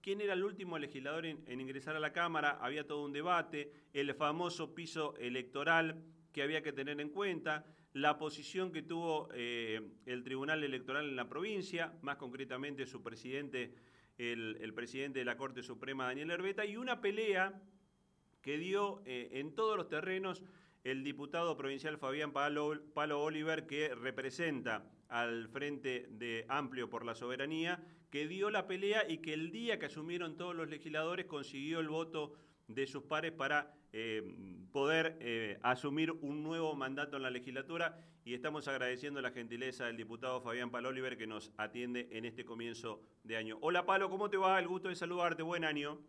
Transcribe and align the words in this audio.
quién 0.00 0.20
era 0.20 0.34
el 0.34 0.44
último 0.44 0.78
legislador 0.78 1.26
en, 1.26 1.60
ingresar 1.60 1.96
a 1.96 2.00
la 2.00 2.12
Cámara, 2.12 2.58
había 2.60 2.86
todo 2.86 3.04
un 3.04 3.12
debate, 3.12 3.72
el 3.92 4.14
famoso 4.14 4.74
piso 4.74 5.16
electoral 5.18 6.02
que 6.32 6.42
había 6.42 6.62
que 6.62 6.72
tener 6.72 7.00
en 7.00 7.10
cuenta, 7.10 7.64
la 7.92 8.18
posición 8.18 8.72
que 8.72 8.82
tuvo 8.82 9.28
eh, 9.32 9.80
el 10.04 10.22
Tribunal 10.22 10.62
Electoral 10.62 11.08
en 11.08 11.16
la 11.16 11.28
provincia, 11.28 11.94
más 12.02 12.16
concretamente 12.16 12.86
su 12.86 13.02
presidente, 13.02 13.74
el, 14.18 14.72
presidente 14.74 15.20
de 15.20 15.24
la 15.24 15.36
Corte 15.36 15.62
Suprema, 15.62 16.04
Daniel 16.04 16.30
Herbeta, 16.30 16.64
y 16.64 16.76
una 16.76 17.00
pelea 17.00 17.60
que 18.42 18.58
dio 18.58 19.02
eh, 19.06 19.30
en 19.32 19.54
todos 19.54 19.76
los 19.76 19.88
terrenos 19.88 20.42
el 20.84 21.02
diputado 21.02 21.56
provincial 21.56 21.98
Fabián 21.98 22.32
Palo, 22.32 22.80
Palo 22.94 23.22
Oliver, 23.22 23.66
que 23.66 23.94
representa 23.94 24.84
al 25.08 25.48
Frente 25.48 26.06
de 26.10 26.46
Amplio 26.48 26.88
por 26.90 27.04
la 27.04 27.14
Soberanía, 27.14 27.82
que 28.10 28.26
dio 28.26 28.50
la 28.50 28.66
pelea 28.66 29.08
y 29.08 29.18
que 29.18 29.34
el 29.34 29.50
día 29.50 29.78
que 29.78 29.86
asumieron 29.86 30.36
todos 30.36 30.54
los 30.54 30.68
legisladores 30.68 31.26
consiguió 31.26 31.80
el 31.80 31.88
voto 31.88 32.34
de 32.68 32.86
sus 32.86 33.02
pares 33.04 33.32
para 33.32 33.74
eh, 33.92 34.22
poder 34.72 35.16
eh, 35.20 35.58
asumir 35.62 36.10
un 36.10 36.42
nuevo 36.42 36.74
mandato 36.74 37.16
en 37.16 37.22
la 37.22 37.30
legislatura 37.30 37.98
y 38.24 38.34
estamos 38.34 38.66
agradeciendo 38.66 39.22
la 39.22 39.30
gentileza 39.30 39.86
del 39.86 39.96
diputado 39.96 40.40
Fabián 40.40 40.70
Oliver 40.74 41.16
que 41.16 41.26
nos 41.26 41.52
atiende 41.56 42.08
en 42.10 42.24
este 42.24 42.44
comienzo 42.44 43.00
de 43.22 43.36
año. 43.36 43.56
Hola 43.60 43.86
Palo, 43.86 44.10
¿cómo 44.10 44.28
te 44.28 44.36
va? 44.36 44.58
El 44.58 44.66
gusto 44.66 44.88
de 44.88 44.96
saludarte, 44.96 45.42
buen 45.42 45.64
año. 45.64 46.00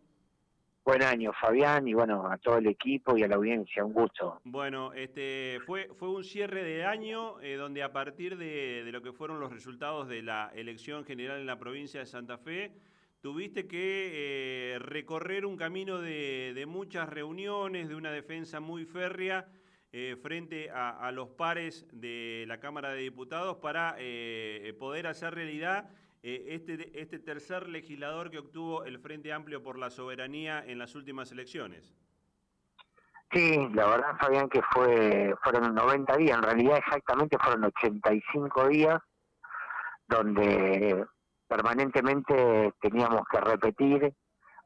Buen 0.88 1.02
año, 1.02 1.34
Fabián, 1.34 1.86
y 1.86 1.92
bueno, 1.92 2.26
a 2.32 2.38
todo 2.38 2.56
el 2.56 2.66
equipo 2.66 3.14
y 3.14 3.22
a 3.22 3.28
la 3.28 3.36
audiencia, 3.36 3.84
un 3.84 3.92
gusto. 3.92 4.40
Bueno, 4.44 4.94
este 4.94 5.58
fue, 5.66 5.90
fue 5.98 6.08
un 6.08 6.24
cierre 6.24 6.64
de 6.64 6.86
año 6.86 7.38
eh, 7.42 7.56
donde 7.56 7.82
a 7.82 7.92
partir 7.92 8.38
de, 8.38 8.88
lo 8.90 9.02
que 9.02 9.12
fueron 9.12 9.38
los 9.38 9.52
resultados 9.52 10.08
de 10.08 10.22
la 10.22 10.50
elección 10.54 11.04
general 11.04 11.40
en 11.40 11.46
la 11.46 11.58
provincia 11.58 12.00
de 12.00 12.06
Santa 12.06 12.38
Fe, 12.38 12.72
tuviste 13.20 13.68
que 13.68 14.12
eh, 14.14 14.78
recorrer 14.78 15.44
un 15.44 15.58
camino 15.58 16.00
de, 16.00 16.64
muchas 16.66 17.06
reuniones, 17.10 17.90
de 17.90 17.94
una 17.94 18.10
defensa 18.10 18.58
muy 18.58 18.86
férrea 18.86 19.46
eh, 19.92 20.16
frente 20.22 20.70
a, 20.70 21.06
a, 21.06 21.12
los 21.12 21.28
pares 21.28 21.86
de 21.92 22.46
la 22.48 22.60
Cámara 22.60 22.94
de 22.94 23.02
Diputados 23.02 23.58
para 23.58 23.98
poder 24.78 25.06
hacer 25.06 25.34
realidad 25.34 25.90
eh, 26.22 26.46
este, 26.48 27.00
este 27.00 27.18
tercer 27.18 27.68
legislador 27.68 28.30
que 28.30 28.38
obtuvo 28.38 28.84
el 28.84 28.98
Frente 28.98 29.32
Amplio 29.32 29.62
por 29.62 29.78
la 29.78 29.90
Soberanía 29.90 30.64
en 30.66 30.78
las 30.78 30.94
últimas 30.94 31.30
elecciones. 31.32 31.94
Sí, 33.30 33.68
la 33.74 33.86
verdad, 33.86 34.16
Fabián, 34.18 34.48
que 34.48 34.62
fue 34.72 35.34
fueron 35.42 35.74
90 35.74 36.16
días, 36.16 36.38
en 36.38 36.42
realidad 36.42 36.78
exactamente 36.78 37.36
fueron 37.38 37.64
85 37.64 38.68
días, 38.68 38.98
donde 40.08 41.04
permanentemente 41.46 42.72
teníamos 42.80 43.22
que 43.30 43.40
repetir 43.40 44.14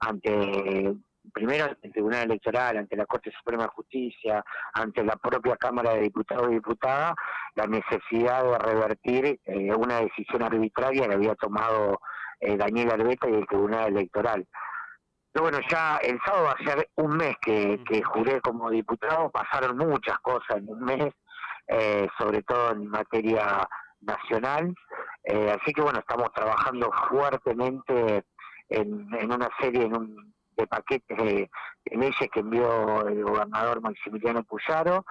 ante 0.01 0.95
primero 1.33 1.65
ante 1.65 1.87
el 1.87 1.93
Tribunal 1.93 2.25
Electoral, 2.25 2.77
ante 2.77 2.97
la 2.97 3.07
Corte 3.07 3.31
Suprema 3.33 3.65
de 3.65 3.69
Justicia, 3.71 4.45
ante 4.75 5.05
la 5.05 5.17
propia 5.17 5.57
Cámara 5.57 5.95
de 5.95 6.03
Diputados 6.03 6.49
y 6.51 6.55
Diputadas, 6.55 7.15
la 7.55 7.67
necesidad 7.67 8.45
de 8.45 8.59
revertir 8.59 9.41
eh, 9.45 9.75
una 9.75 10.01
decisión 10.01 10.43
arbitraria 10.43 11.07
que 11.07 11.15
había 11.15 11.35
tomado 11.35 12.01
eh, 12.41 12.57
Daniel 12.57 12.91
Arbeta 12.91 13.29
y 13.29 13.35
el 13.35 13.47
Tribunal 13.47 13.89
Electoral. 13.89 14.47
Pero 15.33 15.45
bueno, 15.45 15.61
ya 15.69 15.97
el 15.99 16.19
sábado 16.27 16.45
va 16.45 16.53
a 16.53 16.65
ser 16.65 16.91
un 16.97 17.17
mes 17.17 17.37
que, 17.41 17.83
que 17.89 18.03
juré 18.03 18.41
como 18.41 18.71
diputado, 18.71 19.31
pasaron 19.31 19.79
muchas 19.79 20.19
cosas 20.19 20.59
en 20.59 20.69
un 20.69 20.81
mes, 20.81 21.15
eh, 21.69 22.07
sobre 22.19 22.43
todo 22.43 22.73
en 22.73 22.89
materia 22.89 23.67
nacional, 24.01 24.75
así 25.25 25.73
que 25.73 25.81
bueno, 25.81 26.01
estamos 26.01 26.33
trabajando 26.35 26.91
fuertemente 27.09 28.25
en, 28.69 29.09
en 29.15 29.33
una 29.33 29.49
serie, 29.61 29.85
en 29.85 29.97
un 29.97 30.35
de 30.63 30.67
paquetes 30.67 31.17
de, 31.19 31.51
leyes 31.85 32.31
que 32.33 32.41
envió 32.41 33.07
el 33.07 33.23
gobernador 33.23 33.81
Maximiliano 33.81 34.43
Puyaro, 34.45 35.05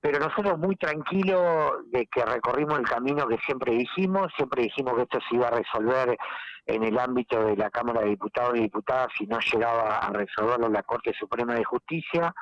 pero 0.00 0.18
nosotros 0.18 0.58
muy 0.58 0.76
tranquilos 0.76 1.90
de 1.90 2.06
que 2.06 2.24
recorrimos 2.24 2.78
el 2.78 2.86
camino 2.86 3.26
que 3.26 3.38
siempre 3.38 3.72
dijimos, 3.72 4.32
siempre 4.36 4.64
dijimos 4.64 4.94
que 4.94 5.02
esto 5.02 5.18
se 5.28 5.36
iba 5.36 5.48
a 5.48 5.52
resolver 5.52 6.16
en 6.66 6.82
el 6.82 6.98
ámbito 6.98 7.42
de 7.44 7.56
la 7.56 7.70
Cámara 7.70 8.02
de 8.02 8.10
Diputados 8.10 8.56
y 8.56 8.62
Diputadas 8.62 9.08
si 9.16 9.26
no 9.26 9.38
llegaba 9.38 9.98
a 9.98 10.10
resolverlo 10.10 10.68
la 10.68 10.82
Corte 10.82 11.12
Suprema 11.18 11.54
de 11.54 11.64
Justicia. 11.64 12.34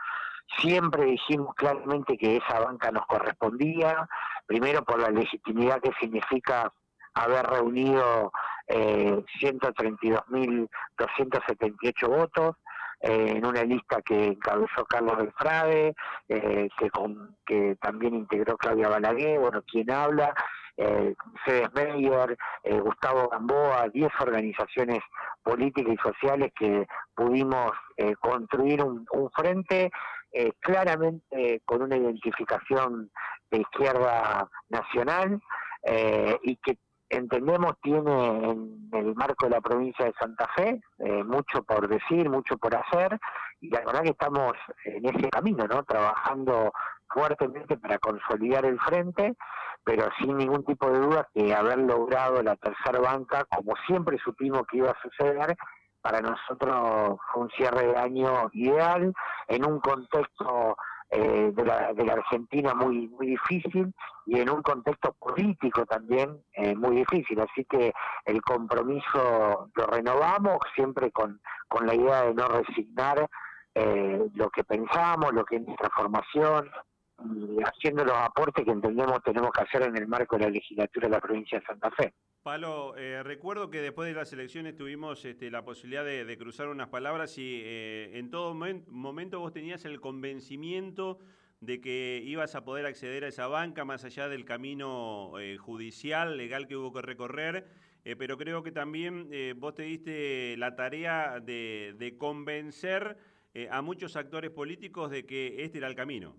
Siempre 0.59 1.05
dijimos 1.05 1.55
claramente 1.55 2.19
que 2.19 2.37
esa 2.37 2.61
banca 2.61 2.91
nos 2.91 3.07
correspondía, 3.07 4.09
primero 4.47 4.83
por 4.85 5.01
la 5.01 5.11
legitimidad 5.11 5.81
que 5.81 5.93
significa 6.01 6.73
haber 7.15 7.47
reunido 7.47 8.33
eh, 8.69 9.25
132.278 9.41 12.09
votos 12.09 12.57
eh, 13.01 13.33
en 13.37 13.45
una 13.45 13.65
lista 13.65 14.01
que 14.03 14.27
encabezó 14.27 14.85
Carlos 14.89 15.19
Belfrade, 15.19 15.97
eh, 16.29 16.69
que, 16.79 16.91
con, 16.91 17.37
que 17.45 17.75
también 17.81 18.15
integró 18.15 18.57
Claudia 18.57 18.89
Balaguer, 18.89 19.41
bueno, 19.41 19.63
quien 19.63 19.91
habla, 19.91 20.33
eh, 20.77 21.15
Cedes 21.45 21.73
Meyer, 21.75 22.37
eh, 22.63 22.81
Gustavo 22.81 23.29
Gamboa, 23.29 23.89
10 23.93 24.11
organizaciones 24.21 25.01
políticas 25.43 25.93
y 25.93 25.97
sociales 25.99 26.53
que 26.59 26.87
pudimos 27.15 27.73
eh, 27.97 28.15
construir 28.17 28.83
un, 28.83 29.07
un 29.13 29.31
frente 29.31 29.91
claramente 30.61 31.61
con 31.67 31.83
una 31.83 31.95
identificación 31.95 33.11
de 33.51 33.61
izquierda 33.61 34.49
nacional 34.71 35.43
y 36.43 36.57
que 36.57 36.79
entendemos 37.13 37.75
tiene 37.83 38.51
en 38.51 38.89
el 38.93 39.15
marco 39.15 39.47
de 39.47 39.51
la 39.51 39.61
provincia 39.61 40.07
de 40.07 40.15
Santa 40.19 40.49
Fe 40.57 40.81
eh, 40.99 41.25
mucho 41.25 41.63
por 41.63 41.87
decir, 41.87 42.29
mucho 42.29 42.57
por 42.57 42.75
hacer 42.75 43.19
y 43.61 43.69
la 43.69 43.81
verdad 43.81 44.03
que 44.03 44.11
estamos 44.11 44.55
en 44.85 45.05
ese 45.05 45.29
camino, 45.31 45.67
¿no? 45.69 45.85
Trabajando 45.85 46.73
fuertemente 47.09 47.77
para 47.77 47.99
consolidar 47.99 48.65
el 48.65 48.81
frente, 48.81 49.37
pero 49.85 50.09
sin 50.19 50.37
ningún 50.39 50.65
tipo 50.65 50.91
de 50.91 50.99
duda 50.99 51.29
que 51.35 51.55
haber 51.55 51.79
logrado 51.79 52.43
la 52.43 52.57
tercera 52.57 52.99
banca, 53.01 53.45
como 53.45 53.75
siempre 53.87 54.19
supimos 54.19 54.63
que 54.67 54.79
iba 54.79 54.91
a 54.91 55.03
suceder, 55.03 55.57
para 56.01 56.21
nosotros 56.21 57.21
fue 57.33 57.43
un 57.43 57.51
cierre 57.51 57.89
de 57.89 57.97
año 57.97 58.49
ideal 58.53 59.13
en 59.49 59.65
un 59.65 59.79
contexto 59.81 60.77
eh, 61.15 61.53
de, 61.55 61.65
la, 61.65 61.93
de 61.93 62.07
la 62.07 62.15
Argentina 62.15 62.73
muy 62.75 63.07
muy 63.09 63.27
difícil 63.27 63.93
y 64.25 64.41
en 64.41 64.49
un 64.49 64.63
contexto 64.63 65.13
político 65.13 65.85
también 65.85 66.43
eh, 66.55 66.75
muy 66.75 66.97
difícil. 66.97 67.39
Así 67.41 67.67
que 67.67 67.93
el 68.25 68.41
compromiso 68.41 69.71
lo 69.75 69.87
renovamos 69.87 70.57
siempre 70.75 71.11
con, 71.11 71.39
con 71.69 71.87
la 71.87 71.95
idea 71.95 72.23
de 72.23 72.35
no 72.35 72.49
resignar 72.49 73.29
eh, 73.75 74.27
lo 74.35 74.49
que 74.49 74.65
pensamos, 74.65 75.35
lo 75.35 75.45
que 75.45 75.57
es 75.57 75.67
nuestra 75.67 75.91
formación, 75.91 76.71
y 77.25 77.59
haciendo 77.63 78.05
los 78.07 78.17
aportes 78.17 78.65
que 78.65 78.71
entendemos 78.71 79.23
tenemos 79.23 79.51
que 79.53 79.65
hacer 79.65 79.83
en 79.83 79.97
el 79.99 80.09
marco 80.09 80.37
de 80.39 80.45
la 80.45 80.51
legislatura 80.51 81.09
de 81.09 81.15
la 81.15 81.21
provincia 81.21 81.61
de 81.61 81.67
Santa 81.67 81.91
Fe. 81.91 82.15
Palo, 82.43 82.97
eh, 82.97 83.23
recuerdo 83.23 83.71
que 83.71 83.81
después 83.81 84.09
de 84.09 84.17
las 84.17 84.33
elecciones 84.33 84.75
tuvimos 84.75 85.25
este, 85.25 85.49
la 85.49 85.65
posibilidad 85.65 86.05
de, 86.05 86.37
cruzar 86.37 86.67
unas 86.67 86.89
palabras 86.89 87.39
y 87.39 87.61
eh, 87.63 88.19
en 88.19 88.31
todo 88.31 88.53
momento 88.53 89.39
vos 89.39 89.53
tenías 89.53 89.85
el 89.85 90.01
convencimiento 90.01 91.21
de 91.61 91.81
que 91.81 92.21
ibas 92.25 92.57
a 92.57 92.65
poder 92.65 92.87
acceder 92.87 93.23
a 93.23 93.29
esa 93.29 93.47
banca 93.47 93.85
más 93.85 94.05
allá 94.05 94.29
del 94.29 94.45
camino 94.45 95.39
eh, 95.39 95.57
judicial, 95.57 96.37
legal 96.37 96.67
que 96.67 96.77
hubo 96.77 96.93
que 96.93 97.03
recorrer, 97.03 97.69
pero 98.19 98.37
creo 98.37 98.65
que 98.65 98.73
también 98.73 99.31
vos 99.61 99.77
te 99.77 99.85
diste 99.85 100.57
la 100.57 100.75
tarea 100.75 101.39
de 101.39 102.17
convencer 102.19 103.17
a 103.71 103.81
muchos 103.81 104.17
actores 104.17 104.51
políticos 104.51 105.13
de 105.13 105.25
que 105.25 105.63
este 105.63 105.79
era 105.79 105.87
el 105.87 105.95
camino. 105.95 106.35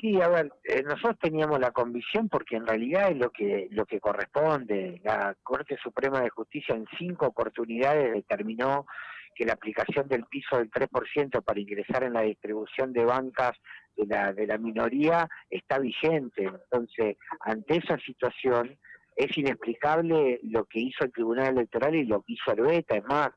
Sí, 0.00 0.20
a 0.20 0.28
ver, 0.28 0.52
eh, 0.64 0.82
nosotros 0.82 1.18
teníamos 1.20 1.60
la 1.60 1.70
convicción 1.70 2.28
porque 2.28 2.56
en 2.56 2.66
realidad 2.66 3.10
es 3.10 3.18
lo 3.18 3.30
que 3.30 3.68
lo 3.70 3.86
que 3.86 4.00
corresponde. 4.00 5.00
La 5.04 5.36
Corte 5.42 5.76
Suprema 5.82 6.20
de 6.20 6.30
Justicia 6.30 6.74
en 6.74 6.86
cinco 6.98 7.26
oportunidades 7.26 8.12
determinó 8.12 8.86
que 9.34 9.44
la 9.44 9.54
aplicación 9.54 10.08
del 10.08 10.24
piso 10.26 10.56
del 10.56 10.70
3% 10.70 11.42
para 11.42 11.60
ingresar 11.60 12.04
en 12.04 12.14
la 12.14 12.22
distribución 12.22 12.92
de 12.92 13.04
bancas 13.04 13.52
de 13.96 14.06
la, 14.06 14.32
de 14.32 14.46
la 14.46 14.58
minoría 14.58 15.28
está 15.50 15.78
vigente. 15.78 16.44
Entonces, 16.44 17.16
ante 17.40 17.76
esa 17.76 17.98
situación 17.98 18.78
es 19.16 19.36
inexplicable 19.36 20.40
lo 20.44 20.64
que 20.64 20.80
hizo 20.80 21.04
el 21.04 21.12
Tribunal 21.12 21.58
Electoral 21.58 21.94
y 21.94 22.04
lo 22.04 22.22
que 22.22 22.34
hizo 22.34 22.50
Arbeta. 22.50 22.96
Es 22.96 23.04
más, 23.04 23.30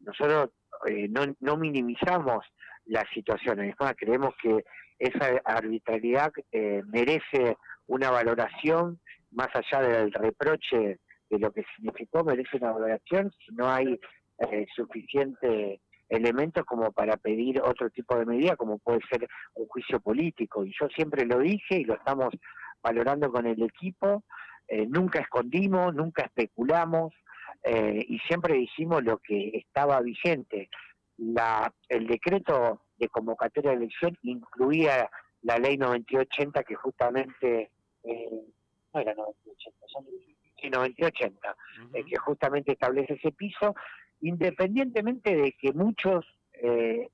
nosotros 0.00 0.50
eh, 0.86 1.08
no, 1.08 1.22
no 1.40 1.56
minimizamos 1.56 2.44
la 2.86 3.04
situación, 3.12 3.60
es 3.60 3.74
más, 3.78 3.94
creemos 3.96 4.34
que 4.40 4.64
esa 4.98 5.40
arbitrariedad 5.44 6.32
eh, 6.52 6.82
merece 6.86 7.56
una 7.86 8.10
valoración 8.10 9.00
más 9.30 9.48
allá 9.54 9.82
del 9.82 10.12
reproche 10.12 10.98
de 11.30 11.38
lo 11.38 11.52
que 11.52 11.64
significó, 11.76 12.24
merece 12.24 12.56
una 12.56 12.72
valoración 12.72 13.30
si 13.44 13.54
no 13.54 13.68
hay 13.70 14.00
eh, 14.38 14.66
suficiente 14.74 15.80
elementos 16.08 16.64
como 16.64 16.90
para 16.92 17.16
pedir 17.16 17.60
otro 17.60 17.90
tipo 17.90 18.16
de 18.16 18.26
medida, 18.26 18.56
como 18.56 18.78
puede 18.78 19.00
ser 19.10 19.28
un 19.54 19.66
juicio 19.66 20.00
político. 20.00 20.64
Y 20.64 20.72
yo 20.78 20.88
siempre 20.88 21.26
lo 21.26 21.38
dije 21.38 21.76
y 21.76 21.84
lo 21.84 21.94
estamos 21.94 22.30
valorando 22.82 23.30
con 23.30 23.46
el 23.46 23.62
equipo, 23.62 24.24
eh, 24.68 24.86
nunca 24.86 25.20
escondimos, 25.20 25.94
nunca 25.94 26.22
especulamos, 26.24 27.12
eh, 27.62 28.04
y 28.08 28.18
siempre 28.20 28.54
dijimos 28.54 29.02
lo 29.02 29.18
que 29.18 29.50
estaba 29.54 30.00
vigente. 30.00 30.70
La, 31.16 31.72
el 31.88 32.06
decreto 32.06 32.82
de 32.98 33.08
convocatoria 33.08 33.70
de 33.70 33.76
elección 33.76 34.18
incluía 34.22 35.08
la 35.42 35.58
ley 35.58 35.76
9880 35.76 36.64
que 36.64 36.74
justamente, 36.74 37.70
eh, 38.04 38.42
no 38.92 39.00
era 39.00 39.14
9880, 39.14 41.56
eh, 41.94 42.04
que 42.04 42.16
justamente 42.16 42.72
establece 42.72 43.14
ese 43.14 43.30
piso, 43.32 43.74
independientemente 44.20 45.34
de 45.36 45.52
que 45.52 45.72
muchos, 45.72 46.26
eh, 46.52 47.08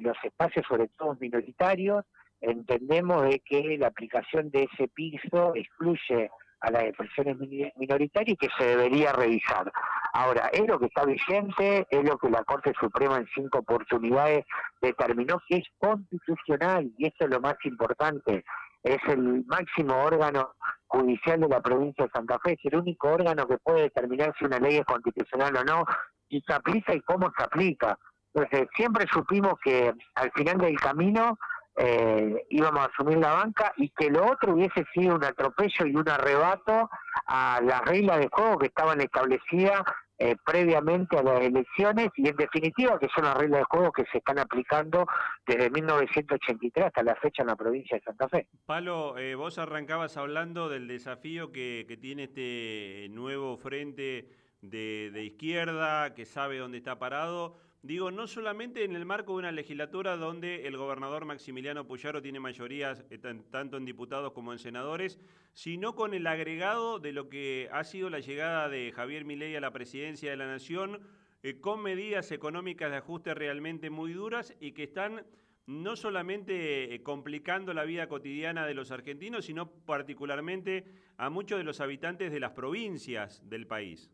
los 0.00 0.16
espacios, 0.24 0.66
sobre 0.66 0.88
todo 0.88 1.16
minoritarios, 1.20 2.04
entendemos 2.40 3.28
de 3.28 3.40
que 3.40 3.76
la 3.78 3.88
aplicación 3.88 4.50
de 4.50 4.66
ese 4.72 4.88
piso 4.88 5.54
excluye 5.54 6.30
a 6.60 6.70
las 6.70 6.84
expresiones 6.84 7.36
minoritarias 7.76 8.34
y 8.34 8.36
que 8.36 8.48
se 8.58 8.64
debería 8.64 9.12
revisar. 9.12 9.70
Ahora, 10.12 10.48
es 10.52 10.66
lo 10.66 10.78
que 10.78 10.86
está 10.86 11.04
vigente, 11.04 11.86
es 11.90 12.04
lo 12.04 12.18
que 12.18 12.30
la 12.30 12.42
Corte 12.44 12.72
Suprema 12.80 13.18
en 13.18 13.28
cinco 13.34 13.58
oportunidades 13.58 14.44
determinó 14.80 15.40
que 15.48 15.56
es 15.58 15.64
constitucional 15.78 16.90
y 16.96 17.06
esto 17.06 17.24
es 17.24 17.30
lo 17.30 17.40
más 17.40 17.56
importante. 17.64 18.44
Es 18.82 18.98
el 19.08 19.44
máximo 19.46 19.94
órgano 20.02 20.54
judicial 20.86 21.40
de 21.40 21.48
la 21.48 21.60
provincia 21.60 22.04
de 22.06 22.10
Santa 22.10 22.38
Fe, 22.42 22.52
es 22.52 22.72
el 22.72 22.78
único 22.78 23.08
órgano 23.08 23.46
que 23.46 23.58
puede 23.58 23.82
determinar 23.82 24.34
si 24.38 24.44
una 24.44 24.58
ley 24.58 24.76
es 24.76 24.84
constitucional 24.84 25.56
o 25.56 25.64
no, 25.64 25.84
y 26.28 26.40
se 26.40 26.52
aplica 26.52 26.94
y 26.94 27.00
cómo 27.02 27.30
se 27.36 27.44
aplica. 27.44 27.98
Entonces, 28.34 28.68
siempre 28.76 29.06
supimos 29.12 29.54
que 29.62 29.92
al 30.14 30.32
final 30.32 30.58
del 30.58 30.78
camino 30.78 31.38
eh, 31.80 32.44
íbamos 32.50 32.80
a 32.80 32.90
asumir 32.92 33.18
la 33.18 33.34
banca 33.34 33.72
y 33.76 33.90
que 33.90 34.10
lo 34.10 34.26
otro 34.26 34.54
hubiese 34.54 34.84
sido 34.92 35.14
un 35.14 35.24
atropello 35.24 35.86
y 35.86 35.94
un 35.94 36.08
arrebato 36.08 36.90
a 37.26 37.60
las 37.62 37.82
reglas 37.82 38.18
de 38.18 38.28
juego 38.32 38.58
que 38.58 38.66
estaban 38.66 39.00
establecidas 39.00 39.82
eh, 40.18 40.34
previamente 40.44 41.16
a 41.16 41.22
las 41.22 41.40
elecciones 41.40 42.08
y 42.16 42.28
en 42.28 42.34
definitiva 42.34 42.98
que 42.98 43.06
son 43.14 43.26
las 43.26 43.36
reglas 43.36 43.60
de 43.60 43.64
juego 43.70 43.92
que 43.92 44.04
se 44.10 44.18
están 44.18 44.40
aplicando 44.40 45.06
desde 45.46 45.70
1983 45.70 46.86
hasta 46.86 47.04
la 47.04 47.14
fecha 47.14 47.42
en 47.42 47.48
la 47.48 47.54
provincia 47.54 47.96
de 47.96 48.02
Santa 48.02 48.28
Fe. 48.28 48.48
Palo, 48.66 49.16
eh, 49.16 49.36
vos 49.36 49.58
arrancabas 49.58 50.16
hablando 50.16 50.68
del 50.68 50.88
desafío 50.88 51.52
que, 51.52 51.96
tiene 52.00 52.24
este 52.24 53.06
nuevo 53.10 53.56
frente 53.56 54.28
de 54.62 55.22
izquierda, 55.24 56.12
que 56.14 56.24
sabe 56.24 56.58
dónde 56.58 56.78
está 56.78 56.98
parado. 56.98 57.67
Digo, 57.88 58.10
no 58.10 58.26
solamente 58.26 58.84
en 58.84 58.94
el 58.94 59.06
marco 59.06 59.32
de 59.32 59.38
una 59.38 59.50
legislatura 59.50 60.18
donde 60.18 60.66
el 60.66 60.76
gobernador 60.76 61.24
Maximiliano 61.24 61.86
Puyaro 61.86 62.20
tiene 62.20 62.38
mayorías 62.38 63.02
eh, 63.08 63.16
tanto 63.50 63.78
en 63.78 63.86
diputados 63.86 64.34
como 64.34 64.52
en 64.52 64.58
senadores, 64.58 65.18
sino 65.54 65.94
con 65.94 66.12
el 66.12 66.26
agregado 66.26 66.98
de 66.98 67.12
lo 67.12 67.30
que 67.30 67.70
ha 67.72 67.84
sido 67.84 68.10
la 68.10 68.20
llegada 68.20 68.68
de 68.68 68.92
Javier 68.92 69.24
Milei 69.24 69.56
a 69.56 69.62
la 69.62 69.72
presidencia 69.72 70.30
de 70.30 70.36
la 70.36 70.46
Nación, 70.46 71.00
eh, 71.42 71.60
con 71.60 71.82
medidas 71.82 72.30
económicas 72.30 72.90
de 72.90 72.98
ajuste 72.98 73.32
realmente 73.32 73.88
muy 73.88 74.12
duras 74.12 74.54
y 74.60 74.72
que 74.72 74.82
están 74.82 75.24
no 75.64 75.96
solamente 75.96 76.94
eh, 76.94 77.02
complicando 77.02 77.72
la 77.72 77.84
vida 77.84 78.06
cotidiana 78.06 78.66
de 78.66 78.74
los 78.74 78.90
argentinos, 78.90 79.46
sino 79.46 79.70
particularmente 79.70 80.84
a 81.16 81.30
muchos 81.30 81.56
de 81.56 81.64
los 81.64 81.80
habitantes 81.80 82.32
de 82.32 82.40
las 82.40 82.50
provincias 82.50 83.40
del 83.48 83.66
país. 83.66 84.10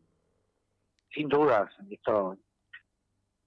Sin 1.13 1.27
dudas, 1.27 1.75
esto 1.89 2.37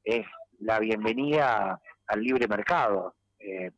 es 0.04 0.26
la 0.60 0.78
bienvenida 0.78 1.80
al 2.06 2.20
libre 2.22 2.48
mercado. 2.48 3.14
Eh, 3.38 3.70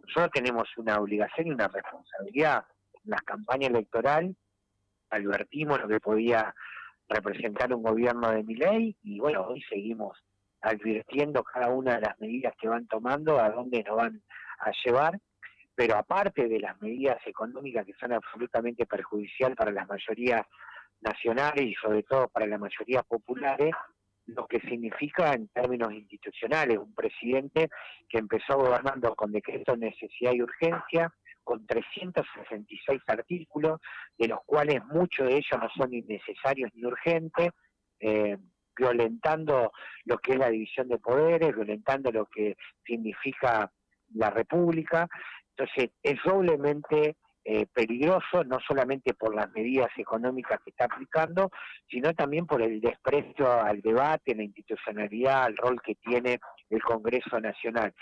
nosotros 0.00 0.30
tenemos 0.32 0.68
una 0.76 0.98
obligación 0.98 1.48
y 1.48 1.50
una 1.50 1.68
responsabilidad. 1.68 2.64
En 2.92 3.10
las 3.10 3.22
campañas 3.22 3.70
electorales 3.70 4.36
advertimos 5.10 5.80
lo 5.80 5.88
que 5.88 6.00
podía 6.00 6.54
representar 7.08 7.72
un 7.74 7.82
gobierno 7.82 8.30
de 8.30 8.42
mi 8.42 8.54
ley 8.54 8.96
y 9.02 9.20
bueno, 9.20 9.46
hoy 9.46 9.62
seguimos 9.68 10.18
advirtiendo 10.62 11.44
cada 11.44 11.68
una 11.68 11.96
de 11.96 12.00
las 12.02 12.18
medidas 12.18 12.54
que 12.58 12.68
van 12.68 12.86
tomando, 12.86 13.38
a 13.38 13.50
dónde 13.50 13.82
nos 13.84 13.96
van 13.96 14.22
a 14.60 14.70
llevar, 14.84 15.20
pero 15.74 15.96
aparte 15.96 16.48
de 16.48 16.60
las 16.60 16.80
medidas 16.80 17.18
económicas 17.26 17.84
que 17.84 17.92
son 17.94 18.12
absolutamente 18.12 18.86
perjudiciales 18.86 19.56
para 19.56 19.72
las 19.72 19.86
mayorías 19.86 20.46
nacionales 21.00 21.64
y 21.64 21.74
sobre 21.74 22.02
todo 22.02 22.28
para 22.28 22.46
las 22.46 22.58
mayorías 22.58 23.04
populares, 23.04 23.74
lo 24.26 24.46
que 24.46 24.60
significa 24.60 25.34
en 25.34 25.48
términos 25.48 25.92
institucionales 25.92 26.78
un 26.78 26.94
presidente 26.94 27.68
que 28.08 28.18
empezó 28.18 28.56
gobernando 28.56 29.14
con 29.14 29.32
decreto 29.32 29.72
de 29.72 29.90
necesidad 29.90 30.32
y 30.32 30.42
urgencia, 30.42 31.12
con 31.42 31.66
366 31.66 33.02
artículos, 33.06 33.80
de 34.16 34.28
los 34.28 34.40
cuales 34.46 34.82
muchos 34.86 35.28
de 35.28 35.34
ellos 35.34 35.60
no 35.60 35.68
son 35.76 35.92
innecesarios 35.92 36.70
ni 36.74 36.84
urgentes, 36.86 37.50
eh, 38.00 38.38
violentando 38.76 39.72
lo 40.04 40.18
que 40.18 40.32
es 40.32 40.38
la 40.38 40.48
división 40.48 40.88
de 40.88 40.98
poderes, 40.98 41.54
violentando 41.54 42.10
lo 42.10 42.26
que 42.26 42.56
significa 42.84 43.70
la 44.14 44.30
república. 44.30 45.06
Entonces, 45.50 45.90
es 46.02 46.16
doblemente 46.24 47.16
eh, 47.44 47.66
peligroso, 47.72 48.44
no 48.44 48.58
solamente 48.66 49.14
por 49.14 49.34
las 49.34 49.50
medidas 49.52 49.90
económicas 49.96 50.60
que 50.64 50.70
está 50.70 50.86
aplicando, 50.86 51.50
sino 51.88 52.14
también 52.14 52.46
por 52.46 52.62
el 52.62 52.80
desprecio 52.80 53.50
al 53.62 53.80
debate, 53.80 54.34
la 54.34 54.44
institucionalidad, 54.44 55.44
al 55.44 55.56
rol 55.56 55.80
que 55.82 55.94
tiene 55.96 56.40
el 56.70 56.82
Congreso 56.82 57.38
Nacional. 57.40 57.92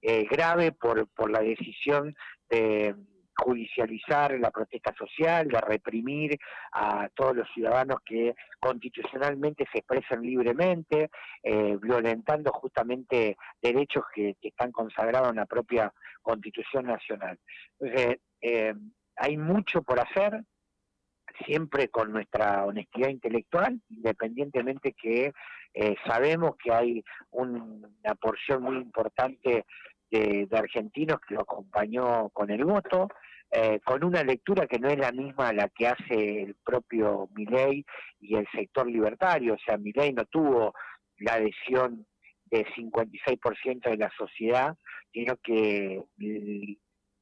Eh, 0.00 0.26
grave 0.30 0.72
por, 0.72 1.08
por 1.08 1.30
la 1.30 1.40
decisión 1.40 2.14
de 2.50 2.94
judicializar 3.36 4.38
la 4.38 4.50
protesta 4.50 4.94
social, 4.94 5.48
de 5.48 5.60
reprimir 5.60 6.38
a 6.72 7.08
todos 7.14 7.36
los 7.36 7.48
ciudadanos 7.52 7.98
que 8.04 8.34
constitucionalmente 8.60 9.66
se 9.72 9.78
expresan 9.78 10.22
libremente, 10.22 11.10
eh, 11.42 11.76
violentando 11.80 12.52
justamente 12.52 13.36
derechos 13.60 14.04
que, 14.14 14.36
están 14.42 14.72
consagrados 14.72 15.30
en 15.30 15.36
la 15.36 15.46
propia 15.46 15.92
Constitución 16.20 16.86
Nacional. 16.86 17.38
Entonces, 17.80 18.18
eh, 18.42 18.74
hay 19.16 19.36
mucho 19.36 19.82
por 19.82 20.00
hacer, 20.00 20.42
siempre 21.46 21.88
con 21.88 22.12
nuestra 22.12 22.64
honestidad 22.64 23.08
intelectual, 23.08 23.80
independientemente 23.88 24.92
que 24.92 25.32
eh, 25.74 25.94
sabemos 26.06 26.56
que 26.62 26.72
hay 26.72 27.04
una 27.30 28.14
porción 28.20 28.62
muy 28.62 28.76
importante 28.76 29.64
de, 30.10 30.46
argentinos 30.52 31.20
que 31.26 31.34
lo 31.34 31.42
acompañó 31.42 32.28
con 32.30 32.50
el 32.50 32.64
voto, 32.64 33.08
eh, 33.50 33.80
con 33.84 34.04
una 34.04 34.22
lectura 34.22 34.66
que 34.66 34.78
no 34.78 34.88
es 34.88 34.98
la 34.98 35.12
misma 35.12 35.48
a 35.48 35.52
la 35.52 35.68
que 35.68 35.86
hace 35.86 36.42
el 36.42 36.56
propio 36.62 37.28
Milei 37.34 37.84
y 38.20 38.36
el 38.36 38.46
sector 38.54 38.86
libertario, 38.86 39.54
o 39.54 39.58
sea, 39.64 39.78
Milei 39.78 40.12
no 40.12 40.24
tuvo 40.26 40.74
la 41.18 41.34
adhesión 41.34 42.06
del 42.46 42.66
56% 42.66 43.90
de 43.90 43.96
la 43.96 44.10
sociedad, 44.16 44.76
sino 45.12 45.36
que 45.42 46.02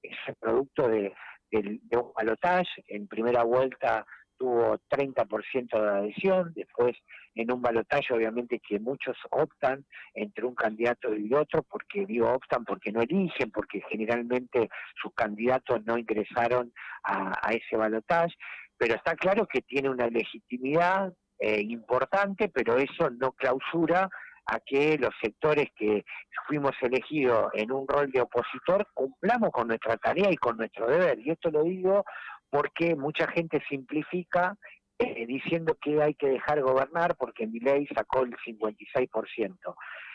es 0.02 0.16
producto 0.38 0.88
de, 0.88 1.12
un 1.52 2.12
balotaje. 2.14 2.84
En 2.88 3.08
primera 3.08 3.42
vuelta 3.42 4.06
tuvo 4.38 4.78
30% 4.88 5.80
de 5.80 5.88
adhesión, 5.88 6.52
después 6.54 6.96
en 7.34 7.52
un 7.52 7.60
balotaje 7.60 8.14
obviamente 8.14 8.60
que 8.66 8.78
muchos 8.80 9.16
optan 9.30 9.84
entre 10.14 10.46
un 10.46 10.54
candidato 10.54 11.14
y 11.14 11.32
otro, 11.34 11.62
porque 11.62 12.06
digo 12.06 12.32
optan 12.32 12.64
porque 12.64 12.90
no 12.90 13.02
eligen, 13.02 13.50
porque 13.50 13.82
generalmente 13.90 14.70
sus 15.00 15.12
candidatos 15.14 15.84
no 15.84 15.98
ingresaron 15.98 16.72
a, 17.04 17.50
ese 17.50 17.76
balotaje, 17.76 18.34
pero 18.78 18.94
está 18.94 19.14
claro 19.14 19.46
que 19.46 19.60
tiene 19.60 19.90
una 19.90 20.06
legitimidad 20.06 21.12
eh, 21.38 21.60
importante, 21.60 22.48
pero 22.48 22.78
eso 22.78 23.10
no 23.10 23.32
clausura 23.32 24.08
a 24.46 24.60
que 24.60 24.98
los 24.98 25.10
sectores 25.22 25.68
que 25.76 26.04
fuimos 26.46 26.72
elegidos 26.80 27.50
en 27.54 27.72
un 27.72 27.86
rol 27.86 28.10
de 28.10 28.20
opositor 28.20 28.86
cumplamos 28.94 29.50
con 29.50 29.68
nuestra 29.68 29.96
tarea 29.96 30.30
y 30.30 30.36
con 30.36 30.56
nuestro 30.56 30.86
deber. 30.86 31.18
Y 31.20 31.30
esto 31.30 31.50
lo 31.50 31.62
digo 31.62 32.04
porque 32.50 32.96
mucha 32.96 33.28
gente 33.28 33.62
simplifica 33.68 34.56
eh, 34.98 35.24
diciendo 35.26 35.78
que 35.80 36.02
hay 36.02 36.14
que 36.14 36.28
dejar 36.28 36.60
gobernar 36.60 37.16
porque 37.16 37.46
mi 37.46 37.60
ley 37.60 37.86
sacó 37.94 38.22
el 38.22 38.36
56%. 38.36 39.56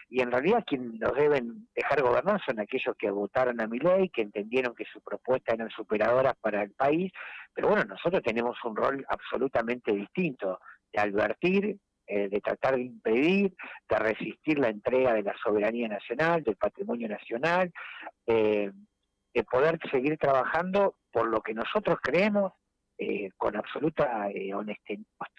Y 0.10 0.22
en 0.22 0.32
realidad 0.32 0.64
quienes 0.68 1.00
nos 1.00 1.16
deben 1.16 1.68
dejar 1.76 2.02
gobernar 2.02 2.40
son 2.46 2.60
aquellos 2.60 2.96
que 2.98 3.10
votaron 3.10 3.60
a 3.60 3.68
mi 3.68 3.80
ley, 3.80 4.10
que 4.10 4.22
entendieron 4.22 4.76
que 4.76 4.86
su 4.86 5.02
propuesta 5.02 5.54
eran 5.54 5.70
superadoras 5.72 6.36
para 6.40 6.62
el 6.62 6.72
país, 6.72 7.12
pero 7.54 7.70
bueno, 7.70 7.86
nosotros 7.86 8.22
tenemos 8.22 8.58
un 8.64 8.76
rol 8.76 9.06
absolutamente 9.10 9.92
distinto, 9.92 10.60
de 10.94 11.02
advertir, 11.02 11.78
eh, 12.08 12.30
de 12.30 12.40
tratar 12.40 12.76
de 12.76 12.84
impedir, 12.84 13.56
de 13.90 13.98
resistir 13.98 14.60
la 14.60 14.70
entrega 14.70 15.14
de 15.14 15.24
la 15.24 15.36
soberanía 15.44 15.88
nacional, 15.88 16.44
del 16.44 16.56
patrimonio 16.56 17.10
nacional, 17.10 17.74
eh, 18.28 18.72
de 19.34 19.44
poder 19.44 19.80
seguir 19.90 20.16
trabajando 20.20 20.98
por 21.12 21.28
lo 21.28 21.42
que 21.42 21.56
nosotros 21.56 21.98
creemos 22.04 22.54
eh, 23.00 23.32
con 23.38 23.58
absoluta 23.58 24.30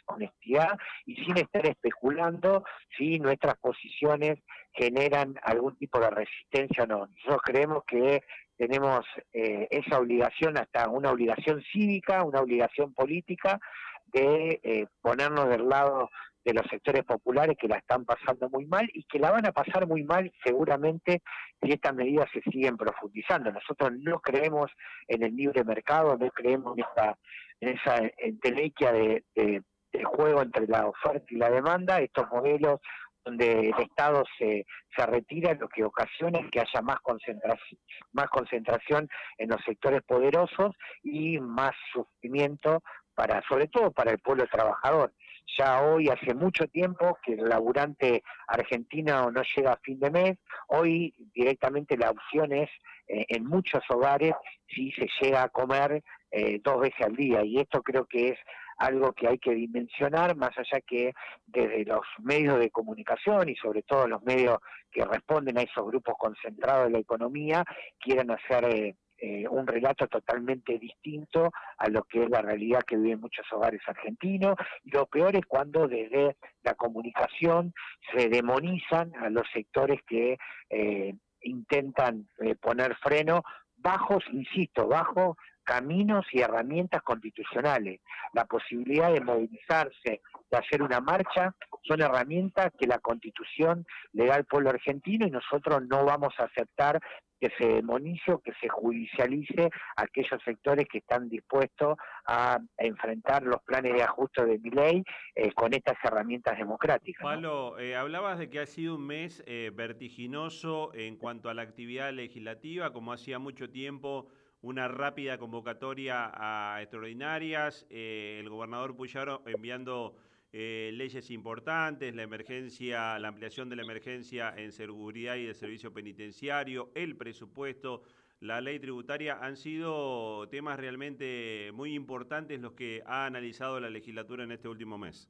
honestidad 0.07 0.77
y 1.07 1.15
sin 1.25 1.39
estar 1.39 1.67
especulando 1.67 2.65
si 2.99 3.21
nuestras 3.21 3.57
posiciones 3.59 4.41
generan 4.73 5.37
algún 5.43 5.77
tipo 5.77 6.01
de 6.01 6.11
resistencia 6.11 6.83
o 6.83 6.87
no. 6.89 7.07
Nosotros 7.07 7.43
creemos 7.45 7.85
que 7.87 8.25
tenemos 8.59 9.07
esa 9.33 9.99
obligación, 10.01 10.59
hasta 10.59 10.89
una 10.89 11.13
obligación 11.13 11.63
cívica, 11.73 12.25
una 12.25 12.41
obligación 12.41 12.93
política, 12.93 13.61
de 14.07 14.89
ponernos 15.01 15.49
del 15.49 15.69
lado 15.69 16.11
de 16.47 16.55
los 16.55 16.65
sectores 16.71 17.05
populares 17.05 17.57
que 17.61 17.67
la 17.67 17.77
están 17.77 18.05
pasando 18.05 18.49
muy 18.49 18.67
mal 18.67 18.89
y 18.95 19.03
que 19.05 19.19
la 19.19 19.33
van 19.33 19.47
a 19.47 19.53
pasar 19.53 19.85
muy 19.89 20.05
mal 20.05 20.33
seguramente 20.45 21.23
si 21.61 21.73
estas 21.73 21.93
medidas 21.93 22.29
se 22.33 22.41
siguen 22.43 22.77
profundizando. 22.77 23.51
Nosotros 23.51 23.91
no 23.99 24.21
creemos 24.21 24.71
en 25.09 25.25
el 25.25 25.35
libre 25.35 25.65
mercado, 25.65 26.17
no 26.17 26.31
creemos 26.31 26.79
en 26.79 26.85
esta 26.85 27.19
en 27.61 27.71
esa 27.71 27.97
entelequia 28.19 28.93
de, 28.93 29.25
de, 29.35 29.63
juego 30.05 30.43
entre 30.43 30.67
la 30.67 30.87
oferta 30.87 31.25
y 31.31 31.37
la 31.37 31.49
demanda, 31.49 32.01
estos 32.01 32.29
modelos 32.31 32.81
donde 33.25 33.71
el 33.71 33.81
Estado 33.81 34.25
se, 34.39 34.67
se 34.95 35.07
retira, 35.07 35.55
lo 35.55 35.67
que 35.69 35.83
ocasiona 35.83 36.39
es 36.41 36.51
que 36.51 36.61
haya 36.61 36.83
más 36.83 37.01
concentración, 37.01 37.81
más 38.13 38.29
concentración 38.29 39.09
en 39.39 39.49
los 39.49 39.59
sectores 39.65 40.03
poderosos 40.03 40.77
y 41.03 41.41
más 41.41 41.73
sufrimiento 41.95 42.83
para, 43.15 43.43
sobre 43.49 43.69
todo 43.69 43.91
para 43.91 44.13
el 44.13 44.19
pueblo 44.19 44.47
trabajador. 44.53 45.13
Ya 45.59 45.83
hoy 45.83 46.09
hace 46.09 46.35
mucho 46.35 46.67
tiempo 46.67 47.19
que 47.25 47.35
el 47.35 47.49
laburante 47.49 48.23
argentino 48.49 49.31
no 49.31 49.43
llega 49.57 49.73
a 49.73 49.79
fin 49.79 49.99
de 50.01 50.11
mes, 50.11 50.39
hoy 50.69 51.15
directamente 51.35 51.97
la 51.97 52.11
opción 52.11 52.53
es 52.53 52.69
eh, 53.09 53.25
en 53.29 53.45
muchos 53.45 53.83
hogares 53.89 54.35
si 54.69 54.91
se 54.93 55.07
llega 55.21 55.45
a 55.45 55.49
comer 55.49 56.03
eh, 56.31 56.61
dos 56.63 56.81
veces 56.81 57.07
al 57.07 57.15
día 57.15 57.45
y 57.45 57.59
esto 57.59 57.83
creo 57.83 58.05
que 58.05 58.31
es 58.31 58.39
algo 58.79 59.13
que 59.13 59.29
hay 59.29 59.39
que 59.39 59.55
dimensionar, 59.55 60.37
más 60.37 60.51
allá 60.59 60.81
que 60.87 61.15
desde 61.47 61.85
los 61.85 62.03
medios 62.19 62.59
de 62.59 62.71
comunicación 62.71 63.49
y 63.49 63.57
sobre 63.57 63.83
todo 63.83 64.07
los 64.07 64.23
medios 64.23 64.59
que 64.91 65.05
responden 65.05 65.59
a 65.59 65.63
esos 65.63 65.87
grupos 65.87 66.15
concentrados 66.19 66.87
de 66.87 66.93
la 66.93 66.99
economía, 66.99 67.65
quieran 67.99 68.31
hacer 68.31 68.65
eh, 68.65 68.97
eh, 69.19 69.47
un 69.49 69.67
relato 69.67 70.07
totalmente 70.07 70.79
distinto 70.79 71.51
a 71.79 71.89
lo 71.89 72.03
que 72.05 72.25
es 72.25 72.31
la 72.31 72.43
realidad 72.43 72.83
que 72.87 72.97
viven 72.97 73.21
muchos 73.21 73.47
hogares 73.53 73.81
argentinos. 73.87 74.57
Y 74.85 74.91
lo 74.91 75.07
peor 75.07 75.37
es 75.37 75.47
cuando 75.47 75.89
desde 75.89 76.37
la 76.63 76.75
comunicación 76.75 77.73
se 78.15 78.29
demonizan 78.29 79.13
a 79.17 79.31
los 79.31 79.45
sectores 79.53 80.01
que 80.07 80.37
eh, 80.71 81.15
intentan 81.43 82.29
poner 82.61 82.97
freno 82.97 83.43
bajos, 83.77 84.25
insisto, 84.33 84.89
bajo 84.89 85.37
caminos 85.67 86.25
y 86.33 86.41
herramientas 86.41 87.03
constitucionales. 87.03 88.01
La 88.33 88.45
posibilidad 88.47 89.13
de 89.13 89.21
movilizarse, 89.21 90.23
de 90.51 90.57
hacer 90.57 90.81
una 90.81 91.01
marcha, 91.01 91.55
son 91.83 92.01
herramientas 92.01 92.71
que 92.79 92.87
la 92.87 93.01
constitución 93.01 93.85
le 94.13 94.27
da 94.27 94.37
al 94.37 94.45
pueblo 94.45 94.71
argentino 94.71 95.27
y 95.27 95.31
nosotros 95.31 95.83
no 95.89 96.05
vamos 96.05 96.33
a 96.39 96.45
aceptar 96.45 97.01
que 97.41 97.51
se 97.59 97.67
demonice 97.67 98.33
o 98.33 98.39
que 98.39 98.53
se 98.61 98.69
judicialice 98.69 99.71
aquellos 99.97 100.43
sectores 100.45 100.87
que 100.91 100.99
están 100.99 101.29
dispuestos 101.29 101.97
a 102.27 102.59
enfrentar 102.79 103.43
los 103.43 103.63
planes 103.63 103.95
de 103.95 104.03
ajuste 104.03 104.45
de 104.45 104.59
mi 104.59 104.71
ley 104.71 105.05
eh, 105.35 105.53
con 105.53 105.75
estas 105.75 105.97
herramientas 106.03 106.59
democráticas. 106.59 107.23
Pablo, 107.23 107.79
eh, 107.79 107.97
hablabas 107.97 108.39
de 108.39 108.49
que 108.49 108.61
ha 108.61 108.67
sido 108.67 108.97
un 108.97 109.07
mes 109.07 109.43
eh, 109.47 109.71
vertiginoso 109.75 110.93
en 110.95 111.17
cuanto 111.17 111.49
a 111.49 111.55
la 111.55 111.63
actividad 111.63 112.13
legislativa, 112.13 112.93
como 112.93 113.13
hacía 113.13 113.39
mucho 113.39 113.71
tiempo 113.71 114.29
una 114.63 114.89
rápida 114.89 115.39
convocatoria 115.39 116.31
a 116.35 116.83
extraordinarias, 116.83 117.87
eh, 117.91 118.39
el 118.41 118.49
gobernador 118.49 118.97
Puyaro 118.97 119.43
enviando 119.47 120.17
eh, 120.53 120.91
leyes 120.95 121.31
importantes, 121.31 122.15
la 122.15 122.23
emergencia, 122.23 123.19
la 123.19 123.29
ampliación 123.29 123.69
de 123.69 123.77
la 123.77 123.83
emergencia 123.83 124.55
en 124.57 124.73
seguridad 124.73 125.37
y 125.37 125.47
de 125.47 125.55
servicio 125.55 125.93
penitenciario, 125.93 126.91
el 126.95 127.17
presupuesto, 127.17 128.03
la 128.41 128.61
ley 128.61 128.79
tributaria, 128.79 129.39
han 129.41 129.57
sido 129.57 130.49
temas 130.49 130.79
realmente 130.79 131.71
muy 131.75 131.95
importantes 131.95 132.61
los 132.61 132.73
que 132.73 133.03
ha 133.07 133.27
analizado 133.27 133.81
la 133.81 133.91
legislatura 133.91 134.45
en 134.45 134.53
este 134.53 134.69
último 134.69 134.99
mes. 134.99 135.29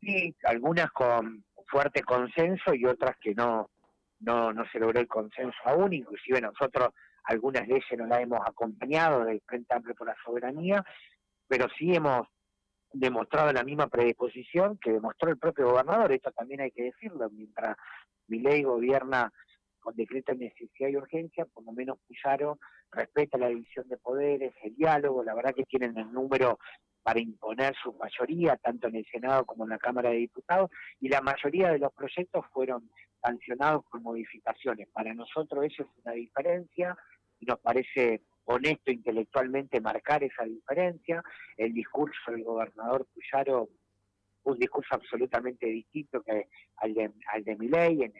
Sí, 0.00 0.34
algunas 0.44 0.90
con 0.92 1.44
fuerte 1.66 2.02
consenso 2.02 2.74
y 2.74 2.84
otras 2.84 3.16
que 3.20 3.34
no, 3.34 3.70
no, 4.20 4.52
no 4.52 4.64
se 4.70 4.78
logró 4.78 5.00
el 5.00 5.08
consenso 5.08 5.56
aún, 5.64 5.92
inclusive 5.92 6.40
nosotros 6.40 6.90
algunas 7.24 7.66
leyes 7.68 7.84
no 7.96 8.06
las 8.06 8.20
hemos 8.20 8.40
acompañado 8.46 9.24
del 9.24 9.42
Frente 9.46 9.74
Amplio 9.74 9.94
por 9.94 10.06
la 10.06 10.16
Soberanía, 10.24 10.84
pero 11.46 11.66
sí 11.78 11.94
hemos 11.94 12.26
demostrado 12.92 13.52
la 13.52 13.64
misma 13.64 13.88
predisposición 13.88 14.78
que 14.78 14.92
demostró 14.92 15.30
el 15.30 15.38
propio 15.38 15.68
gobernador, 15.70 16.12
esto 16.12 16.30
también 16.32 16.60
hay 16.60 16.70
que 16.70 16.84
decirlo, 16.84 17.28
mientras 17.30 17.76
mi 18.28 18.40
ley 18.40 18.62
gobierna 18.62 19.32
con 19.80 19.94
decreto 19.94 20.32
de 20.32 20.38
necesidad 20.38 20.88
y 20.88 20.96
urgencia, 20.96 21.46
por 21.46 21.64
lo 21.64 21.72
menos 21.72 21.98
Puyaro 22.06 22.58
respeta 22.90 23.38
la 23.38 23.48
división 23.48 23.88
de 23.88 23.96
poderes, 23.96 24.52
el 24.62 24.74
diálogo, 24.74 25.22
la 25.22 25.34
verdad 25.34 25.54
que 25.54 25.64
tienen 25.64 25.96
el 25.96 26.12
número 26.12 26.58
para 27.02 27.20
imponer 27.20 27.74
su 27.82 27.92
mayoría, 27.94 28.56
tanto 28.56 28.88
en 28.88 28.96
el 28.96 29.06
Senado 29.10 29.46
como 29.46 29.64
en 29.64 29.70
la 29.70 29.78
Cámara 29.78 30.10
de 30.10 30.16
Diputados, 30.16 30.70
y 31.00 31.08
la 31.08 31.20
mayoría 31.20 31.70
de 31.70 31.78
los 31.78 31.92
proyectos 31.92 32.44
fueron 32.52 32.90
sancionados 33.22 33.84
con 33.86 34.02
modificaciones. 34.02 34.88
Para 34.88 35.14
nosotros 35.14 35.64
eso 35.64 35.84
es 35.84 35.88
una 36.04 36.12
diferencia, 36.12 36.96
y 37.40 37.46
nos 37.46 37.60
parece 37.60 38.22
honesto 38.48 38.90
intelectualmente 38.90 39.80
marcar 39.80 40.24
esa 40.24 40.44
diferencia. 40.44 41.22
El 41.56 41.72
discurso 41.74 42.30
del 42.30 42.44
gobernador 42.44 43.06
Puyaro 43.14 43.68
un 44.44 44.58
discurso 44.58 44.94
absolutamente 44.94 45.66
distinto 45.66 46.22
que 46.22 46.48
al 46.76 46.94
de, 46.94 47.10
al 47.32 47.44
de 47.44 47.56
Miley 47.56 48.02
en, 48.02 48.14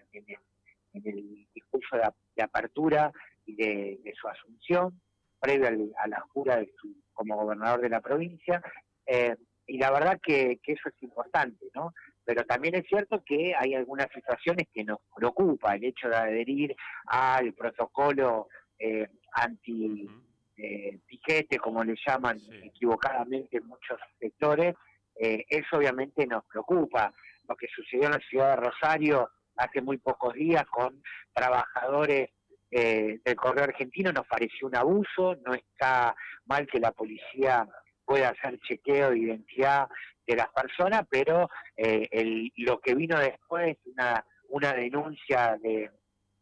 el, 1.04 1.46
discurso 1.54 1.96
de, 1.96 2.42
apertura 2.42 3.10
y 3.46 3.54
de, 3.54 4.12
su 4.20 4.28
asunción, 4.28 5.00
previo 5.40 5.94
a 5.96 6.08
la 6.08 6.20
jura 6.32 6.58
de 6.58 6.70
su, 6.78 6.94
como 7.14 7.36
gobernador 7.36 7.80
de 7.80 7.88
la 7.88 8.00
provincia. 8.00 8.62
Eh, 9.06 9.36
y 9.66 9.78
la 9.78 9.90
verdad 9.90 10.20
que, 10.22 10.60
que, 10.62 10.72
eso 10.72 10.88
es 10.88 11.02
importante, 11.02 11.66
¿no? 11.74 11.94
Pero 12.24 12.44
también 12.44 12.74
es 12.74 12.86
cierto 12.86 13.22
que 13.24 13.54
hay 13.54 13.74
algunas 13.74 14.08
situaciones 14.12 14.66
que 14.72 14.84
nos 14.84 14.98
preocupa, 15.16 15.74
el 15.74 15.84
hecho 15.84 16.08
de 16.08 16.16
adherir 16.16 16.76
al 17.06 17.54
protocolo 17.54 18.48
eh, 18.78 19.08
anti 19.32 20.08
eh, 20.56 20.98
piquete, 21.06 21.58
como 21.58 21.84
le 21.84 21.94
llaman 22.04 22.40
equivocadamente 22.64 23.60
muchos 23.60 23.98
sectores, 24.18 24.74
eh, 25.14 25.44
eso 25.48 25.76
obviamente 25.76 26.26
nos 26.26 26.44
preocupa. 26.46 27.12
Lo 27.48 27.54
que 27.54 27.68
sucedió 27.68 28.06
en 28.06 28.12
la 28.12 28.20
ciudad 28.28 28.50
de 28.50 28.64
Rosario 28.68 29.30
hace 29.56 29.80
muy 29.80 29.98
pocos 29.98 30.34
días 30.34 30.64
con 30.66 31.00
trabajadores 31.32 32.30
eh, 32.70 33.20
del 33.24 33.36
correo 33.36 33.64
argentino 33.64 34.12
nos 34.12 34.26
pareció 34.26 34.66
un 34.66 34.76
abuso, 34.76 35.36
no 35.46 35.54
está 35.54 36.14
mal 36.46 36.66
que 36.66 36.80
la 36.80 36.92
policía 36.92 37.66
pueda 38.04 38.30
hacer 38.30 38.58
chequeo 38.60 39.10
de 39.10 39.18
identidad 39.18 39.88
de 40.26 40.36
las 40.36 40.48
personas, 40.48 41.06
pero 41.08 41.48
el, 41.76 42.52
lo 42.56 42.80
que 42.80 42.94
vino 42.94 43.18
después, 43.18 43.78
una, 43.86 44.24
una 44.48 44.72
denuncia 44.74 45.56
de, 45.62 45.90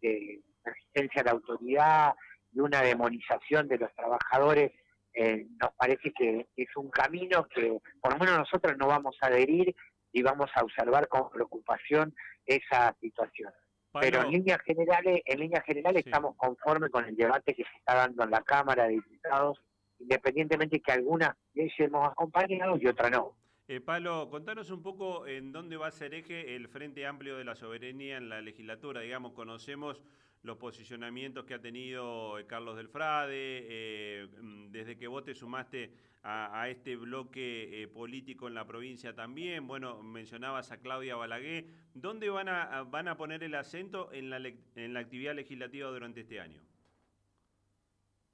de 0.00 0.40
resistencia 0.64 1.22
a 1.22 1.24
la 1.24 1.30
autoridad, 1.32 2.14
y 2.56 2.60
una 2.60 2.80
demonización 2.80 3.68
de 3.68 3.76
los 3.76 3.94
trabajadores, 3.94 4.72
eh, 5.12 5.46
nos 5.60 5.74
parece 5.76 6.10
que 6.12 6.48
es 6.56 6.76
un 6.76 6.90
camino 6.90 7.46
que 7.54 7.78
por 8.00 8.12
lo 8.14 8.18
menos 8.18 8.38
nosotros 8.38 8.76
no 8.78 8.86
vamos 8.86 9.14
a 9.20 9.26
adherir 9.26 9.76
y 10.10 10.22
vamos 10.22 10.50
a 10.54 10.62
observar 10.62 11.06
con 11.08 11.28
preocupación 11.28 12.14
esa 12.46 12.96
situación. 12.98 13.52
Pero 14.00 14.22
en 14.22 14.30
líneas 14.30 14.60
generales, 14.62 15.20
en 15.26 15.40
líneas 15.40 15.64
generales 15.64 16.02
estamos 16.04 16.34
conformes 16.36 16.90
con 16.90 17.04
el 17.04 17.14
debate 17.14 17.54
que 17.54 17.64
se 17.64 17.76
está 17.78 17.94
dando 17.94 18.24
en 18.24 18.30
la 18.30 18.40
Cámara 18.40 18.84
de 18.84 18.94
Diputados, 18.94 19.58
independientemente 19.98 20.80
que 20.80 20.92
algunas 20.92 21.34
leyes 21.52 21.74
hemos 21.78 22.08
acompañado 22.08 22.78
y 22.80 22.86
otras 22.86 23.10
no. 23.10 23.36
Eh, 23.68 23.80
Palo, 23.80 24.30
contanos 24.30 24.70
un 24.70 24.82
poco 24.82 25.26
en 25.26 25.50
dónde 25.50 25.76
va 25.76 25.88
a 25.88 25.90
ser 25.90 26.14
eje 26.14 26.54
el 26.54 26.68
Frente 26.68 27.04
Amplio 27.04 27.36
de 27.36 27.44
la 27.44 27.56
Soberanía 27.56 28.16
en 28.16 28.28
la 28.28 28.40
legislatura. 28.40 29.00
Digamos, 29.00 29.32
conocemos 29.32 30.02
los 30.46 30.56
posicionamientos 30.56 31.44
que 31.44 31.54
ha 31.54 31.60
tenido 31.60 32.38
eh, 32.38 32.46
Carlos 32.46 32.76
Delfrade, 32.76 33.34
eh, 33.34 34.28
mm, 34.40 34.70
desde 34.70 34.96
que 34.96 35.08
vos 35.08 35.24
te 35.24 35.34
sumaste 35.34 35.92
a, 36.28 36.68
este 36.68 36.96
bloque 36.96 37.82
eh, 37.82 37.86
político 37.86 38.48
en 38.48 38.54
la 38.54 38.66
provincia 38.66 39.14
también. 39.14 39.68
Bueno, 39.68 40.02
mencionabas 40.02 40.72
a 40.72 40.78
Claudia 40.78 41.14
Balaguer. 41.14 41.66
¿Dónde 41.94 42.28
van 42.30 42.48
a, 42.48 42.82
van 42.82 43.06
a 43.06 43.16
poner 43.16 43.44
el 43.44 43.54
acento 43.54 44.12
en 44.12 44.30
la, 44.30 44.38
en 44.38 44.92
la 44.92 45.00
actividad 45.00 45.36
legislativa 45.36 45.88
durante 45.88 46.22
este 46.22 46.40
año? 46.40 46.60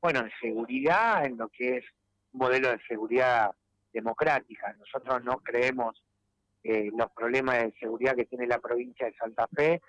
Bueno, 0.00 0.20
en 0.20 0.30
seguridad, 0.40 1.26
en 1.26 1.36
lo 1.36 1.50
que 1.50 1.76
es 1.78 1.84
modelo 2.32 2.70
de 2.70 2.80
seguridad 2.88 3.50
democrática. 3.92 4.74
Nosotros 4.78 5.22
no 5.24 5.38
creemos 5.38 6.02
que 6.62 6.90
los 6.96 7.10
problemas 7.12 7.62
de 7.62 7.72
seguridad 7.78 8.14
que 8.14 8.26
tiene 8.26 8.46
la 8.46 8.58
provincia 8.58 9.06
de 9.06 9.14
Santa 9.14 9.46
Fe 9.48 9.80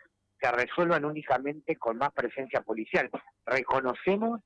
se 0.41 0.51
resuelvan 0.51 1.05
únicamente 1.05 1.75
con 1.77 1.97
más 1.97 2.11
presencia 2.11 2.61
policial. 2.61 3.09
Reconocemos 3.45 4.41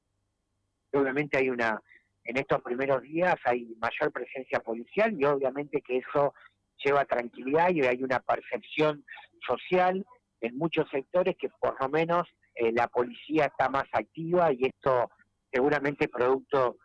que 0.91 0.99
obviamente 0.99 1.37
hay 1.37 1.49
una, 1.49 1.81
en 2.23 2.37
estos 2.37 2.61
primeros 2.61 3.01
días 3.01 3.35
hay 3.45 3.75
mayor 3.79 4.11
presencia 4.11 4.59
policial 4.59 5.15
y 5.19 5.25
obviamente 5.25 5.81
que 5.81 5.97
eso 5.97 6.33
lleva 6.83 7.05
tranquilidad 7.05 7.69
y 7.71 7.81
hay 7.81 8.03
una 8.03 8.19
percepción 8.19 9.03
social 9.45 10.05
en 10.41 10.57
muchos 10.57 10.87
sectores 10.89 11.35
que 11.37 11.49
por 11.49 11.79
lo 11.81 11.89
menos 11.89 12.27
eh, 12.53 12.71
la 12.71 12.87
policía 12.87 13.45
está 13.45 13.69
más 13.69 13.85
activa 13.91 14.51
y 14.53 14.65
esto 14.65 15.09
seguramente 15.51 16.07
producto 16.07 16.77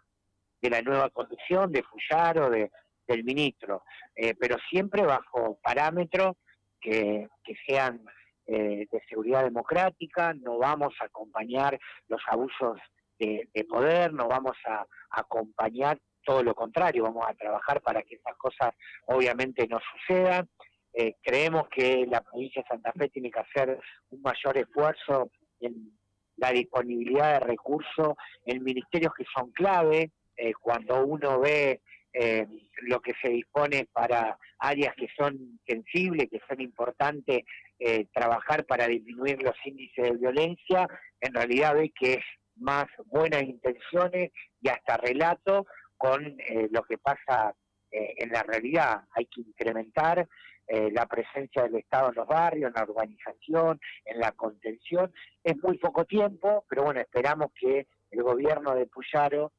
de 0.62 0.70
la 0.70 0.80
nueva 0.80 1.10
conducción 1.10 1.72
de 1.72 1.82
Fuyaro, 1.82 2.48
de, 2.48 2.70
del 3.06 3.24
ministro, 3.24 3.82
eh, 4.14 4.34
pero 4.38 4.56
siempre 4.70 5.02
bajo 5.02 5.58
parámetros 5.62 6.36
que, 6.80 7.28
sean 7.66 8.02
eh, 8.46 8.86
de 8.90 9.02
seguridad 9.08 9.44
democrática, 9.44 10.34
no 10.34 10.58
vamos 10.58 10.94
a 11.00 11.04
acompañar 11.04 11.78
los 12.08 12.20
abusos 12.26 12.78
de, 13.18 13.66
poder, 13.68 14.12
no 14.12 14.26
vamos 14.26 14.56
a, 14.66 14.84
acompañar 15.10 15.98
todo 16.24 16.42
lo 16.42 16.54
contrario, 16.54 17.04
vamos 17.04 17.24
a 17.28 17.34
trabajar 17.34 17.80
para 17.80 18.02
que 18.02 18.16
esas 18.16 18.36
cosas 18.36 18.70
obviamente 19.06 19.66
no 19.68 19.78
sucedan. 19.92 20.48
Eh, 20.94 21.14
creemos 21.22 21.68
que 21.68 22.06
la 22.08 22.20
provincia 22.20 22.62
de 22.62 22.68
Santa 22.68 22.92
Fe 22.92 23.08
tiene 23.08 23.30
que 23.30 23.40
hacer 23.40 23.78
un 24.10 24.22
mayor 24.22 24.58
esfuerzo 24.58 25.30
en 25.60 25.92
la 26.36 26.50
disponibilidad 26.50 27.34
de 27.34 27.46
recursos 27.46 28.14
en 28.44 28.64
ministerios 28.64 29.12
que 29.14 29.24
son 29.34 29.50
clave, 29.52 30.10
eh, 30.42 30.54
cuando 30.60 31.06
uno 31.06 31.38
ve 31.38 31.82
eh, 32.12 32.48
lo 32.82 33.00
que 33.00 33.12
se 33.22 33.28
dispone 33.28 33.86
para 33.92 34.36
áreas 34.58 34.92
que 34.96 35.06
son 35.16 35.60
sensibles, 35.64 36.28
que 36.28 36.40
son 36.48 36.60
importantes 36.60 37.44
eh, 37.78 38.06
trabajar 38.12 38.66
para 38.66 38.88
disminuir 38.88 39.40
los 39.40 39.54
índices 39.64 40.10
de 40.10 40.18
violencia, 40.18 40.88
en 41.20 41.32
realidad 41.32 41.76
ve 41.76 41.92
que 41.94 42.14
es 42.14 42.24
más 42.56 42.86
buenas 43.06 43.44
intenciones 43.44 44.32
y 44.60 44.68
hasta 44.68 44.96
relato 44.96 45.64
con 45.96 46.36
lo 46.70 46.82
que 46.82 46.98
pasa 46.98 47.54
en 47.90 48.30
la 48.30 48.42
realidad. 48.42 49.04
Hay 49.12 49.26
que 49.26 49.40
incrementar 49.40 50.28
la 50.68 51.06
presencia 51.06 51.62
del 51.62 51.76
Estado 51.76 52.08
en 52.08 52.16
los 52.16 52.26
barrios, 52.26 52.68
en 52.68 52.74
la 52.74 52.82
urbanización, 52.82 53.80
en 54.04 54.18
la 54.18 54.32
contención. 54.32 55.12
Es 55.44 55.56
muy 55.62 55.78
poco 55.78 56.04
tiempo, 56.04 56.64
pero 56.68 56.82
bueno, 56.82 57.00
esperamos 57.00 57.52
que 57.54 57.86
el 58.10 58.22
gobierno 58.22 58.74
de 58.74 58.86
Puyaro 58.86 59.52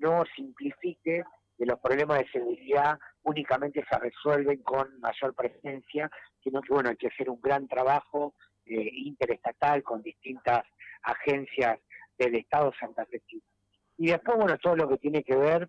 no 0.00 0.24
simplifique 0.34 1.22
que 1.56 1.66
los 1.66 1.78
problemas 1.78 2.18
de 2.18 2.28
seguridad 2.30 2.98
únicamente 3.22 3.84
se 3.88 3.98
resuelven 3.98 4.62
con 4.62 4.98
mayor 5.00 5.34
presencia, 5.34 6.10
sino 6.42 6.62
que 6.62 6.72
bueno, 6.72 6.88
hay 6.90 6.96
que 6.96 7.08
hacer 7.08 7.28
un 7.28 7.40
gran 7.40 7.68
trabajo 7.68 8.34
eh, 8.64 8.90
interestatal 8.94 9.82
con 9.82 10.02
distintas 10.02 10.62
agencias 11.02 11.78
del 12.18 12.34
Estado 12.36 12.72
Santa 12.78 13.04
Fe. 13.06 13.22
Y 13.98 14.06
después, 14.06 14.38
bueno, 14.38 14.56
todo 14.58 14.76
lo 14.76 14.88
que 14.88 14.96
tiene 14.96 15.22
que 15.22 15.36
ver 15.36 15.68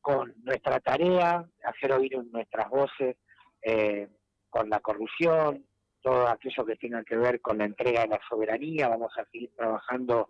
con 0.00 0.34
nuestra 0.42 0.80
tarea, 0.80 1.44
hacer 1.64 1.92
oír 1.92 2.16
nuestras 2.30 2.68
voces 2.70 3.16
eh, 3.62 4.08
con 4.48 4.70
la 4.70 4.80
corrupción, 4.80 5.66
todo 6.00 6.28
aquello 6.28 6.66
que 6.66 6.76
tenga 6.76 7.02
que 7.02 7.16
ver 7.16 7.40
con 7.40 7.58
la 7.58 7.64
entrega 7.64 8.02
de 8.02 8.08
la 8.08 8.20
soberanía, 8.28 8.88
vamos 8.88 9.12
a 9.16 9.24
seguir 9.26 9.50
trabajando 9.56 10.28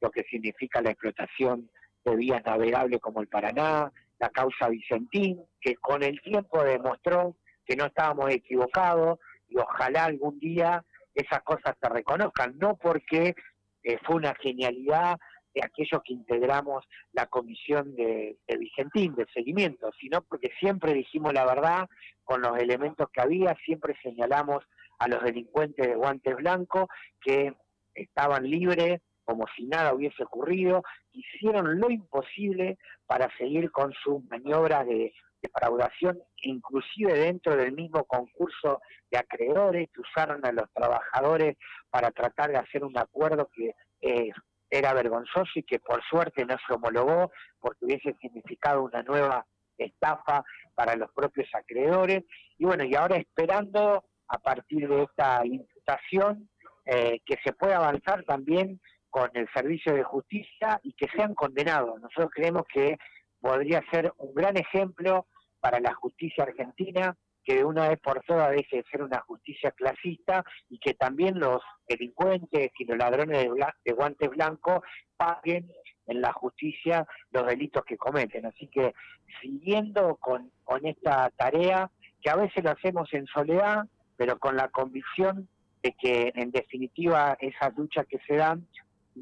lo 0.00 0.10
que 0.10 0.24
significa 0.24 0.80
la 0.80 0.90
explotación 0.90 1.70
de 2.04 2.16
vías 2.16 2.42
navegables 2.44 3.00
como 3.00 3.20
el 3.20 3.28
Paraná, 3.28 3.92
la 4.18 4.28
causa 4.30 4.68
Vicentín, 4.68 5.42
que 5.60 5.76
con 5.76 6.02
el 6.02 6.20
tiempo 6.20 6.62
demostró 6.62 7.36
que 7.64 7.76
no 7.76 7.86
estábamos 7.86 8.30
equivocados 8.30 9.18
y 9.48 9.56
ojalá 9.58 10.04
algún 10.04 10.38
día 10.38 10.84
esas 11.14 11.42
cosas 11.42 11.74
se 11.80 11.88
reconozcan, 11.88 12.56
no 12.58 12.76
porque 12.76 13.34
eh, 13.82 13.98
fue 14.04 14.16
una 14.16 14.34
genialidad 14.34 15.18
de 15.54 15.62
aquellos 15.64 16.00
que 16.04 16.12
integramos 16.12 16.84
la 17.12 17.26
comisión 17.26 17.94
de, 17.96 18.36
de, 18.46 18.56
Vicentín, 18.56 19.14
de 19.16 19.26
seguimiento, 19.34 19.90
sino 20.00 20.22
porque 20.22 20.50
siempre 20.60 20.94
dijimos 20.94 21.32
la 21.32 21.44
verdad 21.44 21.88
con 22.22 22.40
los 22.40 22.56
elementos 22.58 23.08
que 23.12 23.20
había, 23.20 23.56
siempre 23.64 23.96
señalamos 24.02 24.64
a 24.98 25.08
los 25.08 25.22
delincuentes 25.22 25.86
de 25.86 25.96
guantes 25.96 26.36
blancos 26.36 26.86
que 27.20 27.52
estaban 27.94 28.44
libres 28.48 29.00
como 29.30 29.46
si 29.54 29.64
nada 29.64 29.94
hubiese 29.94 30.24
ocurrido, 30.24 30.82
hicieron 31.12 31.78
lo 31.78 31.88
imposible 31.88 32.78
para 33.06 33.30
seguir 33.38 33.70
con 33.70 33.92
sus 33.92 34.24
maniobras 34.24 34.84
de 34.88 35.14
defraudación, 35.40 36.18
inclusive 36.42 37.12
dentro 37.14 37.54
del 37.54 37.70
mismo 37.70 38.02
concurso 38.06 38.80
de 39.08 39.18
acreedores, 39.18 39.88
que 39.94 40.00
usaron 40.00 40.44
a 40.44 40.50
los 40.50 40.68
trabajadores 40.72 41.56
para 41.90 42.10
tratar 42.10 42.50
de 42.50 42.56
hacer 42.56 42.82
un 42.82 42.98
acuerdo 42.98 43.48
que 43.54 43.72
eh, 44.00 44.32
era 44.68 44.94
vergonzoso 44.94 45.52
y 45.54 45.62
que 45.62 45.78
por 45.78 46.02
suerte 46.02 46.44
no 46.44 46.56
se 46.66 46.74
homologó 46.74 47.30
porque 47.60 47.84
hubiese 47.84 48.16
significado 48.20 48.82
una 48.82 49.04
nueva 49.04 49.46
estafa 49.78 50.42
para 50.74 50.96
los 50.96 51.12
propios 51.12 51.48
acreedores. 51.54 52.24
Y 52.58 52.64
bueno, 52.64 52.82
y 52.82 52.96
ahora 52.96 53.16
esperando 53.16 54.02
a 54.26 54.38
partir 54.38 54.88
de 54.88 55.04
esta 55.04 55.46
imputación 55.46 56.50
eh, 56.84 57.20
que 57.24 57.36
se 57.44 57.52
pueda 57.52 57.76
avanzar 57.76 58.24
también 58.24 58.80
con 59.10 59.30
el 59.34 59.48
servicio 59.52 59.94
de 59.94 60.04
justicia 60.04 60.80
y 60.82 60.92
que 60.94 61.08
sean 61.14 61.34
condenados. 61.34 62.00
Nosotros 62.00 62.30
creemos 62.34 62.62
que 62.72 62.96
podría 63.40 63.82
ser 63.90 64.12
un 64.18 64.34
gran 64.34 64.56
ejemplo 64.56 65.26
para 65.60 65.80
la 65.80 65.94
justicia 65.94 66.44
argentina, 66.44 67.16
que 67.44 67.56
de 67.56 67.64
una 67.64 67.88
vez 67.88 67.98
por 68.00 68.22
todas 68.22 68.50
deje 68.50 68.78
de 68.78 68.84
ser 68.90 69.02
una 69.02 69.20
justicia 69.20 69.70
clasista 69.72 70.44
y 70.68 70.78
que 70.78 70.94
también 70.94 71.38
los 71.38 71.60
delincuentes 71.88 72.70
y 72.78 72.84
los 72.84 72.98
ladrones 72.98 73.48
de, 73.84 73.92
guantes 73.92 74.30
blancos 74.30 74.80
paguen 75.16 75.70
en 76.06 76.20
la 76.20 76.32
justicia 76.32 77.06
los 77.30 77.46
delitos 77.46 77.84
que 77.84 77.96
cometen. 77.96 78.46
Así 78.46 78.68
que 78.68 78.94
siguiendo 79.40 80.16
con, 80.16 80.50
con 80.64 80.86
esta 80.86 81.30
tarea, 81.36 81.90
que 82.22 82.30
a 82.30 82.36
veces 82.36 82.62
lo 82.62 82.70
hacemos 82.70 83.12
en 83.12 83.26
soledad, 83.26 83.86
pero 84.16 84.38
con 84.38 84.56
la 84.56 84.68
convicción 84.68 85.48
de 85.82 85.94
que 85.98 86.32
en 86.34 86.50
definitiva 86.50 87.38
esas 87.40 87.74
luchas 87.76 88.06
que 88.06 88.18
se 88.26 88.36
dan 88.36 88.66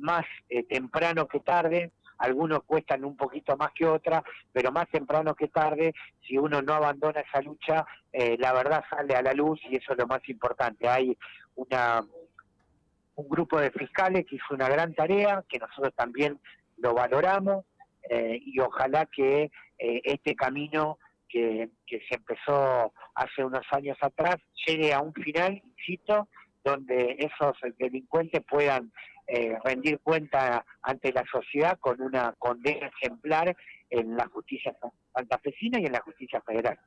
más 0.01 0.25
eh, 0.49 0.65
temprano 0.65 1.27
que 1.27 1.41
tarde, 1.41 1.93
algunos 2.19 2.65
cuestan 2.65 3.05
un 3.05 3.17
poquito 3.17 3.57
más 3.57 3.71
que 3.73 3.87
otras, 3.87 4.23
pero 4.53 4.73
más 4.73 4.89
temprano 4.89 5.35
que 5.35 5.49
tarde, 5.49 5.95
si 6.27 6.37
uno 6.37 6.63
no 6.63 6.75
abandona 6.75 7.21
esa 7.21 7.41
lucha, 7.41 7.87
eh, 8.13 8.37
la 8.39 8.53
verdad 8.53 8.85
sale 8.91 9.15
a 9.15 9.23
la 9.23 9.33
luz 9.33 9.61
y 9.69 9.77
eso 9.77 9.93
es 9.93 9.99
lo 9.99 10.07
más 10.07 10.27
importante. 10.29 10.89
Hay 10.89 11.17
una 11.55 12.05
un 13.15 13.29
grupo 13.29 13.61
de 13.61 13.73
fiscales 13.73 14.27
que 14.27 14.37
hizo 14.37 14.55
una 14.55 14.69
gran 14.69 14.95
tarea, 14.95 15.45
que 15.49 15.59
nosotros 15.59 15.93
también 15.97 16.39
lo 16.77 16.95
valoramos, 16.95 17.65
eh, 18.09 18.41
y 18.41 18.61
ojalá 18.61 19.07
que 19.07 19.51
este 19.77 20.35
camino 20.35 20.99
que, 21.29 21.69
que 21.87 22.01
se 22.09 22.17
empezó 22.17 22.93
hace 23.15 23.45
unos 23.45 23.65
años 23.71 23.97
atrás 24.01 24.37
llegue 24.67 24.93
a 24.93 25.01
un 25.01 25.13
final, 25.13 25.63
insisto, 25.77 26.29
donde 26.65 27.17
esos 27.19 27.57
delincuentes 27.79 28.43
puedan 28.49 28.93
eh, 29.27 29.57
rendir 29.65 29.99
cuenta 30.01 30.65
ante 30.83 31.13
la 31.13 31.25
sociedad 31.31 31.79
con 31.79 32.01
una 32.01 32.35
condena 32.39 32.91
ejemplar 33.01 33.57
en 33.91 34.17
la 34.17 34.27
justicia 34.29 34.75
santafesina 35.15 35.81
y 35.81 35.87
en 35.87 35.93
la 35.93 36.01
justicia 36.01 36.41
federal. 36.43 36.79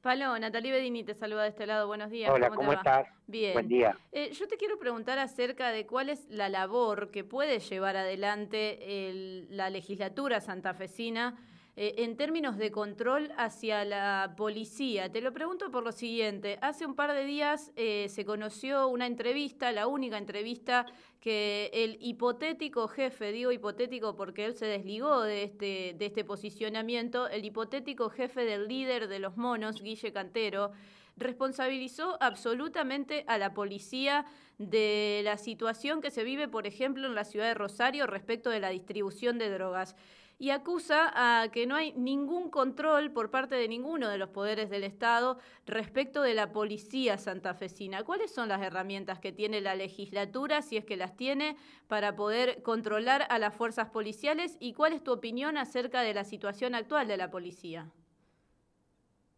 Palo, 0.00 0.38
Natalie 0.38 0.72
Bedini 0.72 1.04
te 1.04 1.14
saluda 1.14 1.42
de 1.42 1.50
este 1.50 1.66
lado. 1.66 1.86
Buenos 1.86 2.10
días. 2.10 2.30
Hola, 2.30 2.50
¿cómo, 2.50 2.72
estás? 2.72 3.06
Bien. 3.26 3.52
Buen 3.52 3.68
día. 3.68 3.96
Eh, 4.12 4.32
yo 4.32 4.48
te 4.48 4.56
quiero 4.56 4.78
preguntar 4.78 5.18
acerca 5.18 5.70
de 5.70 5.86
cuál 5.86 6.08
es 6.08 6.26
la 6.28 6.48
labor 6.48 7.10
que 7.10 7.22
puede 7.22 7.60
llevar 7.60 7.96
adelante 7.96 9.46
la 9.50 9.68
legislatura 9.68 10.40
santafesina 10.40 11.36
eh, 11.82 12.04
en 12.04 12.14
términos 12.14 12.58
de 12.58 12.70
control 12.70 13.32
hacia 13.38 13.86
la 13.86 14.34
policía. 14.36 15.10
Te 15.10 15.22
lo 15.22 15.32
pregunto 15.32 15.70
por 15.70 15.82
lo 15.82 15.92
siguiente. 15.92 16.58
Hace 16.60 16.84
un 16.84 16.94
par 16.94 17.14
de 17.14 17.24
días 17.24 17.72
eh, 17.74 18.08
se 18.10 18.26
conoció 18.26 18.86
una 18.88 19.06
entrevista, 19.06 19.72
la 19.72 19.86
única 19.86 20.18
entrevista 20.18 20.84
que 21.20 21.70
el 21.72 21.96
hipotético 22.02 22.86
jefe, 22.86 23.32
digo 23.32 23.50
hipotético 23.50 24.14
porque 24.14 24.44
él 24.44 24.56
se 24.56 24.66
desligó 24.66 25.22
de 25.22 25.44
este, 25.44 25.94
de 25.96 26.04
este 26.04 26.22
posicionamiento, 26.22 27.28
el 27.28 27.46
hipotético 27.46 28.10
jefe 28.10 28.44
del 28.44 28.68
líder 28.68 29.08
de 29.08 29.18
los 29.18 29.38
monos, 29.38 29.80
Guille 29.80 30.12
Cantero, 30.12 30.72
responsabilizó 31.16 32.18
absolutamente 32.20 33.24
a 33.26 33.38
la 33.38 33.54
policía 33.54 34.26
de 34.58 35.22
la 35.24 35.38
situación 35.38 36.02
que 36.02 36.10
se 36.10 36.24
vive, 36.24 36.46
por 36.46 36.66
ejemplo, 36.66 37.06
en 37.06 37.14
la 37.14 37.24
ciudad 37.24 37.46
de 37.46 37.54
Rosario 37.54 38.06
respecto 38.06 38.50
de 38.50 38.60
la 38.60 38.68
distribución 38.68 39.38
de 39.38 39.48
drogas 39.48 39.96
y 40.40 40.52
acusa 40.52 41.12
a 41.14 41.50
que 41.50 41.66
no 41.66 41.76
hay 41.76 41.92
ningún 41.92 42.50
control 42.50 43.12
por 43.12 43.30
parte 43.30 43.56
de 43.56 43.68
ninguno 43.68 44.08
de 44.08 44.16
los 44.16 44.30
poderes 44.30 44.70
del 44.70 44.84
Estado 44.84 45.38
respecto 45.66 46.22
de 46.22 46.32
la 46.32 46.50
policía 46.50 47.18
santafesina. 47.18 48.04
¿Cuáles 48.04 48.32
son 48.32 48.48
las 48.48 48.62
herramientas 48.62 49.18
que 49.18 49.32
tiene 49.32 49.60
la 49.60 49.74
legislatura, 49.74 50.62
si 50.62 50.78
es 50.78 50.86
que 50.86 50.96
las 50.96 51.14
tiene, 51.14 51.58
para 51.88 52.16
poder 52.16 52.62
controlar 52.62 53.26
a 53.28 53.38
las 53.38 53.54
fuerzas 53.54 53.90
policiales 53.90 54.56
y 54.60 54.72
cuál 54.72 54.94
es 54.94 55.04
tu 55.04 55.12
opinión 55.12 55.58
acerca 55.58 56.00
de 56.00 56.14
la 56.14 56.24
situación 56.24 56.74
actual 56.74 57.06
de 57.06 57.18
la 57.18 57.30
policía? 57.30 57.90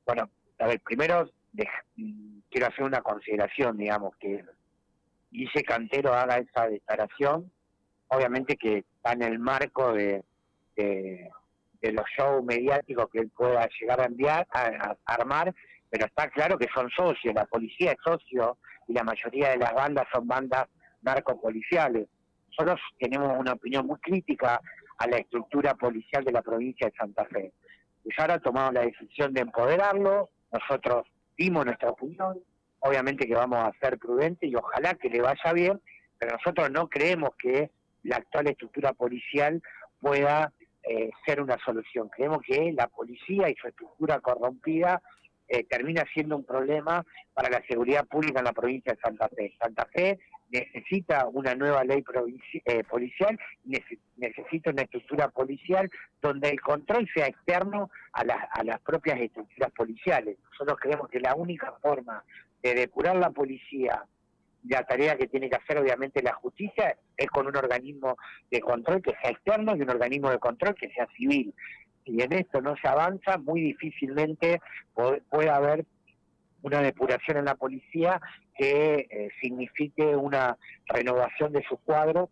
Bueno, 0.06 0.30
a 0.60 0.68
ver, 0.68 0.80
primero 0.82 1.28
quiero 2.48 2.66
hacer 2.68 2.84
una 2.84 3.02
consideración, 3.02 3.76
digamos, 3.76 4.14
que 4.18 4.44
Guille 5.32 5.64
Cantero 5.64 6.14
haga 6.14 6.36
esa 6.36 6.68
declaración, 6.68 7.50
obviamente 8.06 8.56
que 8.56 8.84
está 8.94 9.14
en 9.14 9.22
el 9.22 9.40
marco 9.40 9.92
de 9.94 10.22
de, 10.76 11.30
los 11.82 12.04
shows 12.16 12.44
mediáticos 12.44 13.08
que 13.12 13.20
él 13.20 13.30
pueda 13.30 13.68
llegar 13.80 14.00
a 14.00 14.04
enviar, 14.04 14.46
a, 14.52 14.96
armar, 15.04 15.52
pero 15.90 16.06
está 16.06 16.28
claro 16.30 16.56
que 16.56 16.68
son 16.72 16.88
socios, 16.90 17.35
la 17.35 17.44
policía 17.44 17.92
es 17.92 17.98
socio 18.04 18.58
y 18.87 18.92
la 18.92 19.02
mayoría 19.02 19.50
de 19.50 19.58
las 19.58 19.74
bandas 19.74 20.06
son 20.12 20.26
bandas 20.26 20.66
narcopoliciales. 21.02 22.08
Nosotros 22.50 22.80
tenemos 22.98 23.37
una 23.38 23.52
opinión 23.52 23.87
muy 23.87 23.98
crítica 23.98 24.61
a 24.98 25.06
la 25.08 25.16
estructura 25.18 25.74
policial 25.74 26.24
de 26.24 26.32
la 26.32 26.42
provincia 26.42 26.87
de 26.87 26.96
Santa 26.96 27.24
Fe. 27.26 27.52
Ahora 28.18 28.38
tomado 28.38 28.72
la 28.72 28.82
decisión 28.82 29.32
de 29.32 29.40
empoderarlo, 29.40 30.30
nosotros 30.52 31.06
dimos 31.37 31.64
nuestra 31.64 31.90
opinión, 31.90 32.38
obviamente 32.80 33.26
que 33.26 33.35
vamos 33.35 33.58
a 33.58 33.72
ser 33.80 33.98
prudentes 33.98 34.50
y 34.50 34.54
ojalá 34.54 34.94
que 34.94 35.08
le 35.08 35.20
vaya 35.20 35.52
bien, 35.52 35.80
pero 36.18 36.37
nosotros 36.37 36.70
no 36.70 36.88
creemos 36.88 37.30
que 37.37 37.70
la 38.02 38.16
actual 38.16 38.48
estructura 38.48 38.92
policial 38.92 39.62
pueda 40.00 40.52
eh, 40.84 41.10
ser 41.24 41.40
una 41.40 41.58
solución. 41.64 42.08
Creemos 42.08 42.40
que 42.42 42.72
la 42.72 42.88
policía 42.88 43.48
y 43.48 43.54
su 43.54 43.68
estructura 43.68 44.20
corrompida 44.20 45.00
eh, 45.48 45.64
termina 45.64 46.04
siendo 46.14 46.36
un 46.36 46.44
problema 46.44 47.04
para 47.34 47.50
la 47.50 47.62
seguridad 47.68 48.06
pública 48.06 48.38
en 48.38 48.46
la 48.46 48.52
provincia 48.52 48.92
de 48.92 49.00
Santa 49.00 49.28
Fe. 49.28 49.54
Santa 49.60 49.86
Fe 49.86 50.18
necesita 50.50 51.26
una 51.28 51.54
nueva 51.54 51.84
ley 51.84 52.04
eh, 52.64 52.84
policial, 52.84 53.38
necesita 54.16 54.70
una 54.70 54.82
estructura 54.82 55.28
policial 55.28 55.90
donde 56.20 56.50
el 56.50 56.60
control 56.60 57.08
sea 57.14 57.26
externo 57.26 57.90
a, 58.12 58.20
a 58.20 58.64
las 58.64 58.80
propias 58.80 59.20
estructuras 59.20 59.70
policiales. 59.72 60.38
Nosotros 60.52 60.78
creemos 60.80 61.08
que 61.08 61.20
la 61.20 61.34
única 61.34 61.72
forma 61.80 62.24
de 62.62 62.74
depurar 62.74 63.16
la 63.16 63.30
policía 63.30 64.04
la 64.68 64.85
tarea 64.85 65.16
que 65.16 65.27
tiene 65.27 65.48
que 65.48 65.57
hacer 65.57 65.79
obviamente 65.79 66.22
la 66.22 66.35
justicia 66.35 66.96
es 67.16 67.27
con 67.29 67.46
un 67.46 67.57
organismo 67.57 68.16
de 68.51 68.61
control 68.61 69.03
que 69.03 69.14
sea 69.20 69.31
externo 69.31 69.77
y 69.77 69.83
un 69.83 69.90
organismo 69.90 70.31
de 70.31 70.38
control 70.38 70.75
que 70.75 70.90
sea 70.90 71.07
civil. 71.16 71.55
Y 72.05 72.22
en 72.22 72.33
esto 72.33 72.61
no 72.61 72.75
se 72.77 72.88
avanza, 72.88 73.38
muy 73.38 73.61
difícilmente 73.61 74.61
puede, 74.94 75.51
haber 75.51 75.85
una 76.62 76.81
depuración 76.81 77.38
en 77.38 77.44
la 77.44 77.55
policía 77.55 78.20
que 78.57 79.07
eh, 79.11 79.29
signifique 79.40 80.16
una 80.16 80.57
renovación 80.87 81.53
de 81.53 81.64
su 81.68 81.77
cuadro 81.79 82.31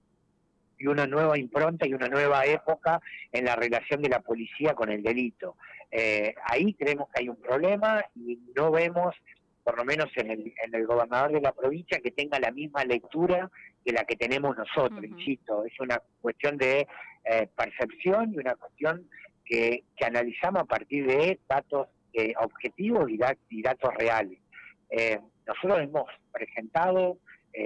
y 0.79 0.87
una 0.87 1.07
nueva 1.07 1.39
impronta 1.39 1.87
y 1.87 1.95
una 1.95 2.09
nueva 2.09 2.47
época 2.47 3.01
en 3.33 3.45
la 3.45 3.55
relación 3.55 4.03
de 4.03 4.09
la 4.09 4.21
policía 4.21 4.75
con 4.75 4.91
el 4.91 5.03
delito. 5.03 5.57
Eh, 5.91 6.35
ahí 6.45 6.75
creemos 6.75 7.09
que 7.11 7.23
hay 7.23 7.29
un 7.29 7.37
problema 7.37 8.05
y 8.15 8.39
no 8.57 8.71
vemos 8.71 9.15
por 9.63 9.77
lo 9.77 9.85
menos 9.85 10.09
en 10.17 10.31
el, 10.31 10.55
en 10.65 10.75
el 10.75 10.87
gobernador 10.87 11.33
de 11.33 11.41
la 11.41 11.53
provincia, 11.53 12.01
que 12.03 12.11
tenga 12.11 12.39
la 12.39 12.51
misma 12.51 12.85
lectura 12.85 13.51
que 13.85 13.93
la 13.93 14.05
que 14.05 14.17
tenemos 14.17 14.57
nosotros, 14.57 15.03
insisto, 15.05 15.65
es 15.65 15.79
una 15.81 16.01
cuestión 16.21 16.57
de 16.57 16.87
eh, 17.25 17.49
percepción 17.55 18.33
y 18.33 18.39
una 18.39 18.55
cuestión 18.55 19.09
que, 19.45 19.85
que, 19.97 20.05
analizamos 20.05 20.63
a 20.63 20.67
partir 20.67 21.07
de 21.07 21.39
datos 21.49 21.89
eh, 22.13 22.33
objetivos 22.41 23.11
y, 23.11 23.19
datos 23.63 23.95
reales. 23.95 24.39
Eh, 24.91 25.19
nosotros 25.47 25.81
hemos 25.81 26.05
presentado 26.33 27.19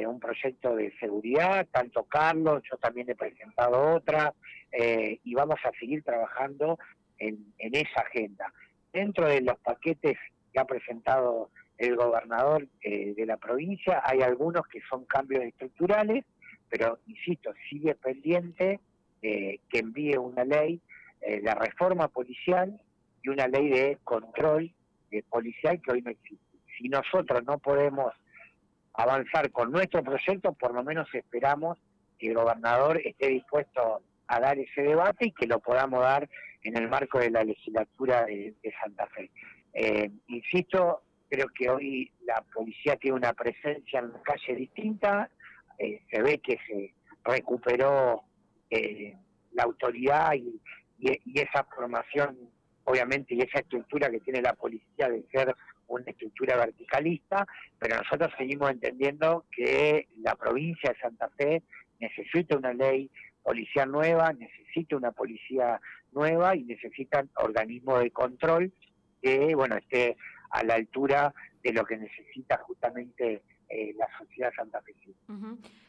un 0.07 0.19
proyecto 0.19 0.75
de 0.75 0.97
seguridad, 0.99 1.69
tanto 1.71 2.05
Carlos, 2.05 2.63
yo 2.71 2.79
también 2.79 3.11
he 3.11 3.15
presentado 3.15 3.97
otra, 3.97 4.33
y 4.73 5.35
vamos 5.35 5.59
a 5.63 5.71
seguir 5.79 6.03
trabajando 6.03 6.79
en, 7.19 7.53
en 7.59 7.75
esa 7.75 8.01
agenda. 8.01 8.51
Dentro 8.91 9.29
de 9.29 9.43
los 9.43 9.59
paquetes 9.59 10.17
que 10.51 10.59
ha 10.59 10.65
presentado 10.65 11.51
el 11.79 11.97
gobernador 11.97 12.67
eh, 12.83 13.15
de 13.17 13.27
la 13.27 13.37
provincia. 13.37 14.03
Hay 14.05 14.21
algunos 14.21 14.67
que 14.69 14.81
son 14.89 15.05
cambios 15.05 15.43
estructurales, 15.45 16.25
pero 16.69 16.99
insisto, 17.07 17.53
sigue 17.69 17.95
pendiente 17.95 18.81
eh, 19.23 19.61
que 19.69 19.79
envíe 19.79 20.17
una 20.17 20.45
ley, 20.45 20.81
eh, 21.21 21.41
la 21.43 21.55
reforma 21.55 22.09
policial 22.09 22.81
y 23.23 23.29
una 23.29 23.49
ley 23.49 23.69
de 23.71 23.99
control 24.05 24.73
policial 25.29 25.81
que 25.81 25.93
hoy 25.93 26.03
no 26.03 26.11
existe. 26.11 26.59
Si 26.77 26.89
nosotros 26.89 27.45
no 27.45 27.59
podemos 27.59 28.13
avanzar 28.95 29.51
con 29.53 29.71
nuestro 29.71 30.03
proyecto, 30.03 30.53
por 30.55 30.75
lo 30.75 30.83
menos 30.83 31.07
esperamos 31.15 31.79
que 32.19 32.29
el 32.29 32.35
gobernador 32.35 33.01
esté 33.05 33.29
dispuesto 33.29 34.03
a 34.27 34.41
dar 34.41 34.59
ese 34.59 34.83
debate 34.83 35.27
y 35.27 35.33
que 35.33 35.47
lo 35.47 35.61
podamos 35.61 36.01
dar 36.01 36.29
en 36.63 36.77
el 36.77 36.89
marco 36.89 37.21
de 37.21 37.31
la 37.31 37.45
legislatura 37.45 38.25
de, 38.25 38.55
de 38.61 38.75
Santa 38.83 39.07
Fe. 39.07 39.31
insisto, 40.27 41.05
Creo 41.35 41.49
que 41.49 41.69
hoy 41.69 42.13
la 42.27 42.45
policía 42.55 42.95
tiene 42.95 43.17
una 43.17 43.33
presencia 43.33 43.99
en 43.99 44.13
la 44.13 44.23
calle 44.23 44.55
distinta, 44.55 45.29
eh, 45.81 46.01
se 46.09 46.23
ve 46.23 46.39
que 46.39 46.57
se 46.65 46.95
recuperó 47.25 48.23
eh, 48.71 49.17
la 49.51 49.65
autoridad 49.65 50.35
y, 50.35 50.61
esa 51.35 51.65
formación, 51.65 52.39
obviamente, 52.85 53.35
y 53.35 53.41
esa 53.41 53.59
estructura 53.59 54.09
que 54.11 54.21
tiene 54.21 54.43
la 54.43 54.53
policía 54.53 55.09
de 55.09 55.25
ser 55.33 55.53
una 55.89 56.05
estructura 56.07 56.57
verticalista, 56.57 57.45
pero 57.81 57.97
nosotros 57.97 58.33
seguimos 58.39 58.71
entendiendo 58.71 59.45
que 59.51 60.07
la 60.19 60.37
provincia 60.37 60.93
de 60.93 61.01
Santa 61.01 61.31
Fe 61.31 61.65
necesita 61.99 62.57
una 62.57 62.73
ley 62.73 63.11
policial 63.43 63.91
nueva, 63.91 64.33
necesita 64.33 64.97
una 64.97 65.11
policía 65.11 65.81
nueva 66.13 66.55
y 66.55 66.63
necesita 66.63 67.25
organismos 67.39 68.05
de 68.05 68.13
control 68.13 68.73
que, 69.21 69.53
bueno, 69.57 69.77
esté 69.77 70.17
a 70.55 70.63
la 70.63 70.75
altura 70.75 71.35
de 71.63 71.73
lo 71.73 71.85
que 71.85 71.97
necesita 71.97 72.59
justamente 72.59 73.43
eh, 73.69 73.93
la 73.99 74.07
sociedad 74.19 74.53
santafesina. 74.55 75.15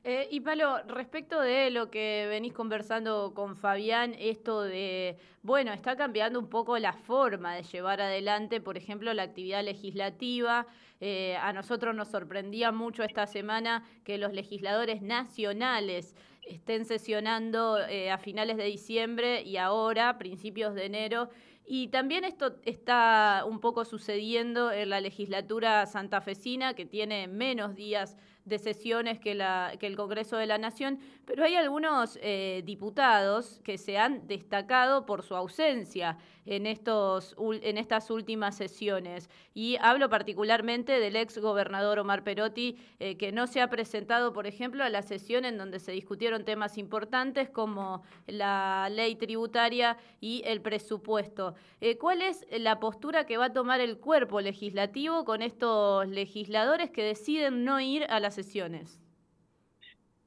eh, 0.03 0.27
y 0.31 0.39
Palo, 0.39 0.81
respecto 0.87 1.39
de 1.39 1.69
lo 1.69 1.91
que 1.91 2.25
venís 2.27 2.53
conversando 2.53 3.33
con 3.35 3.55
Fabián, 3.55 4.15
esto 4.17 4.63
de, 4.63 5.17
bueno, 5.43 5.71
está 5.71 5.95
cambiando 5.95 6.39
un 6.39 6.49
poco 6.49 6.79
la 6.79 6.93
forma 6.93 7.53
de 7.53 7.61
llevar 7.61 8.01
adelante, 8.01 8.59
por 8.59 8.75
ejemplo, 8.75 9.13
la 9.13 9.23
actividad 9.23 9.63
legislativa. 9.63 10.65
Eh, 10.99 11.35
a 11.35 11.53
nosotros 11.53 11.93
nos 11.93 12.07
sorprendía 12.07 12.71
mucho 12.71 13.03
esta 13.03 13.27
semana 13.27 13.83
que 14.03 14.17
los 14.17 14.33
legisladores 14.33 15.03
nacionales 15.03 16.15
estén 16.47 16.85
sesionando 16.85 17.77
a 17.77 18.17
finales 18.19 18.57
de 18.57 18.65
diciembre 18.65 19.41
y 19.41 19.57
ahora, 19.57 20.17
principios 20.19 20.75
de 20.75 20.85
enero, 20.85 21.29
y 21.67 21.87
también 21.87 22.23
esto 22.23 22.57
está 22.63 23.43
un 23.47 23.59
poco 23.59 23.85
sucediendo 23.85 24.71
en 24.71 24.89
la 24.89 25.01
legislatura 25.01 25.85
santafesina, 25.85 26.75
que 26.75 26.85
tiene 26.85 27.27
menos 27.27 27.75
días 27.75 28.17
de 28.45 28.59
sesiones 28.59 29.19
que, 29.19 29.31
el 29.31 29.95
Congreso 29.95 30.37
de 30.37 30.45
la 30.45 30.57
Nación, 30.57 30.99
pero 31.25 31.43
hay 31.43 31.55
algunos 31.55 32.17
eh, 32.21 32.61
diputados 32.63 33.59
que 33.63 33.77
se 33.77 33.97
han 33.97 34.27
destacado 34.27 35.05
por 35.05 35.23
su 35.23 35.35
ausencia 35.35 36.17
en, 36.45 36.67
estos, 36.67 37.35
en 37.39 37.77
estas 37.77 38.09
últimas 38.11 38.55
sesiones. 38.55 39.29
Y 39.53 39.77
hablo 39.81 40.09
particularmente 40.09 40.99
del 40.99 41.15
ex 41.15 41.39
gobernador 41.39 41.99
Omar 41.99 42.23
Perotti, 42.23 42.77
eh, 42.99 43.17
que 43.17 43.31
no 43.31 43.47
se 43.47 43.61
ha 43.61 43.69
presentado, 43.69 44.31
por 44.31 44.45
ejemplo, 44.47 44.83
a 44.83 44.89
la 44.89 45.01
sesión 45.01 45.45
en 45.45 45.57
donde 45.57 45.79
se 45.79 45.91
discutieron 45.91 46.45
temas 46.45 46.77
importantes 46.77 47.49
como 47.49 48.03
la 48.27 48.89
ley 48.91 49.15
tributaria 49.15 49.97
y 50.21 50.43
el 50.45 50.61
presupuesto. 50.61 51.55
Eh, 51.81 51.97
¿Cuál 51.97 52.21
es 52.21 52.45
la 52.51 52.79
postura 52.79 53.25
que 53.25 53.37
va 53.37 53.45
a 53.45 53.53
tomar 53.53 53.81
el 53.81 53.97
cuerpo 53.97 54.39
legislativo 54.41 55.25
con 55.25 55.41
estos 55.41 56.07
legisladores 56.07 56.91
que 56.91 57.03
deciden 57.03 57.63
no 57.63 57.79
ir 57.79 58.05
a 58.09 58.19
las 58.19 58.34
sesiones? 58.35 58.99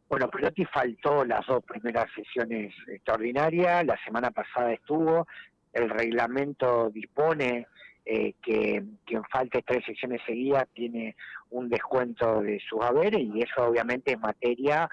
Bueno, 0.08 0.28
Perotti 0.30 0.64
faltó 0.64 1.24
las 1.24 1.46
dos 1.46 1.62
primeras 1.64 2.06
sesiones 2.14 2.74
extraordinarias, 2.86 3.84
la 3.84 3.98
semana 4.04 4.30
pasada 4.30 4.72
estuvo, 4.72 5.26
el 5.74 5.90
reglamento 5.90 6.88
dispone 6.90 7.66
eh, 8.06 8.32
que 8.42 8.82
quien 9.04 9.22
falte 9.24 9.62
tres 9.62 9.84
sesiones 9.84 10.22
seguidas 10.26 10.66
tiene 10.72 11.14
un 11.50 11.68
descuento 11.68 12.40
de 12.40 12.58
sus 12.66 12.82
haberes 12.82 13.20
y 13.20 13.42
eso 13.42 13.68
obviamente 13.68 14.12
es 14.12 14.18
materia 14.18 14.88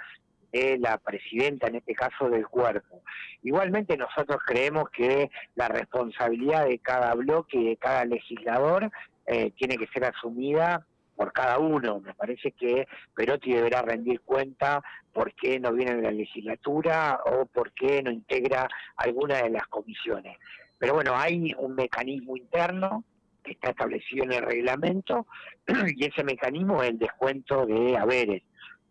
de 0.52 0.78
la 0.80 0.98
presidenta, 0.98 1.68
en 1.68 1.76
este 1.76 1.96
caso 1.96 2.30
del 2.30 2.46
cuerpo. 2.48 3.02
Igualmente 3.42 3.96
nosotros 3.96 4.40
creemos 4.46 4.90
que 4.90 5.30
la 5.56 5.70
responsabilidad 5.70 6.66
de 6.66 6.80
cada 6.80 7.14
bloque 7.14 7.58
y 7.58 7.70
de 7.70 7.78
cada 7.78 8.04
legislador 8.04 8.92
eh, 9.28 9.52
tiene 9.52 9.78
que 9.78 9.88
ser 9.88 10.04
asumida 10.04 10.86
por 11.16 11.32
cada 11.32 11.60
uno. 11.60 12.00
Me 12.00 12.14
parece 12.14 12.52
que 12.52 12.88
Perotti 13.16 13.54
deberá 13.54 13.82
rendir 13.82 14.22
cuenta 14.22 14.82
por 15.14 15.34
qué 15.34 15.60
no 15.60 15.72
viene 15.74 15.92
en 15.92 16.04
la 16.04 16.12
legislatura 16.12 17.20
o 17.26 17.46
por 17.46 17.72
qué 17.74 18.04
no 18.04 18.12
integra 18.12 18.68
alguna 18.98 19.38
de 19.38 19.50
las 19.50 19.68
comisiones. 19.68 20.38
Pero 20.78 20.94
bueno, 20.94 21.14
hay 21.16 21.54
un 21.58 21.76
mecanismo 21.76 22.36
interno 22.36 23.04
que 23.44 23.54
está 23.54 23.70
establecido 23.70 24.26
en 24.26 24.34
el 24.34 24.42
reglamento 24.42 25.28
y 25.96 26.06
ese 26.06 26.24
mecanismo 26.24 26.84
es 26.84 26.90
el 26.90 27.00
descuento 27.00 27.66
de 27.66 27.98
haberes. 27.98 28.44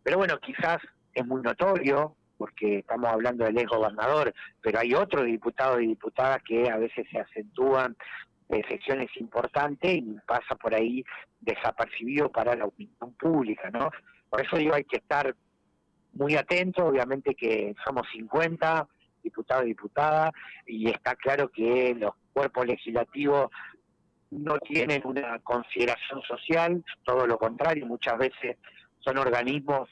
Pero 0.02 0.18
bueno, 0.18 0.38
quizás 0.40 0.78
es 1.12 1.26
muy 1.26 1.42
notorio 1.42 2.16
porque 2.36 2.78
estamos 2.78 3.08
hablando 3.10 3.44
del 3.44 3.58
ex 3.58 3.68
gobernador, 3.68 4.34
pero 4.60 4.80
hay 4.80 4.94
otros 4.94 5.24
diputados 5.24 5.80
y 5.80 5.86
diputadas 5.86 6.42
que 6.42 6.68
a 6.70 6.76
veces 6.76 7.06
se 7.10 7.18
acentúan 7.18 7.96
de 8.48 8.64
secciones 8.68 9.08
importantes 9.16 9.94
y 9.94 10.16
pasa 10.26 10.54
por 10.54 10.74
ahí 10.74 11.04
desapercibido 11.40 12.30
para 12.30 12.54
la 12.54 12.66
opinión 12.66 13.14
pública, 13.18 13.70
¿no? 13.70 13.90
Por 14.28 14.42
eso 14.42 14.56
digo, 14.56 14.74
hay 14.74 14.84
que 14.84 14.96
estar 14.96 15.34
muy 16.12 16.36
atento, 16.36 16.86
obviamente 16.86 17.34
que 17.34 17.74
somos 17.84 18.06
50 18.12 18.86
diputados 19.22 19.64
y 19.64 19.68
diputadas, 19.68 20.32
y 20.66 20.90
está 20.90 21.16
claro 21.16 21.48
que 21.50 21.94
los 21.98 22.12
cuerpos 22.32 22.66
legislativos 22.66 23.50
no 24.30 24.58
tienen 24.58 25.02
una 25.04 25.38
consideración 25.40 26.22
social, 26.22 26.84
todo 27.04 27.26
lo 27.26 27.38
contrario, 27.38 27.86
muchas 27.86 28.18
veces 28.18 28.58
son 29.00 29.18
organismos 29.18 29.88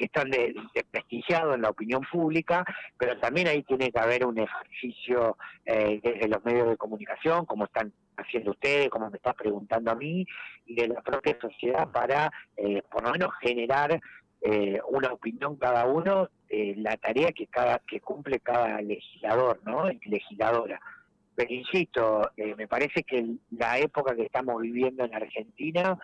que 0.00 0.06
están 0.06 0.30
desprestigiados 0.30 1.54
en 1.54 1.60
la 1.60 1.68
opinión 1.68 2.00
pública, 2.10 2.64
pero 2.96 3.18
también 3.18 3.48
ahí 3.48 3.62
tiene 3.64 3.90
que 3.90 4.00
haber 4.00 4.24
un 4.24 4.38
ejercicio 4.38 5.36
eh, 5.66 6.00
desde 6.02 6.26
los 6.26 6.42
medios 6.42 6.70
de 6.70 6.78
comunicación, 6.78 7.44
como 7.44 7.66
están 7.66 7.92
haciendo 8.16 8.52
ustedes, 8.52 8.88
como 8.88 9.10
me 9.10 9.18
estás 9.18 9.34
preguntando 9.34 9.90
a 9.90 9.94
mí, 9.94 10.26
y 10.64 10.74
de 10.74 10.88
la 10.88 11.02
propia 11.02 11.36
sociedad 11.38 11.90
para, 11.92 12.32
eh, 12.56 12.80
por 12.90 13.04
lo 13.04 13.12
menos, 13.12 13.28
generar 13.42 14.00
eh, 14.40 14.80
una 14.88 15.12
opinión 15.12 15.56
cada 15.56 15.84
uno 15.84 16.30
de 16.48 16.76
la 16.78 16.96
tarea 16.96 17.30
que 17.32 17.46
cada 17.48 17.78
que 17.80 18.00
cumple 18.00 18.40
cada 18.40 18.80
legislador, 18.80 19.60
¿no? 19.66 19.84
Legisladora. 20.06 20.80
Pero 21.34 21.52
insisto, 21.52 22.30
eh, 22.38 22.54
me 22.56 22.66
parece 22.66 23.02
que 23.02 23.34
la 23.50 23.78
época 23.78 24.16
que 24.16 24.22
estamos 24.22 24.62
viviendo 24.62 25.04
en 25.04 25.14
Argentina, 25.14 25.98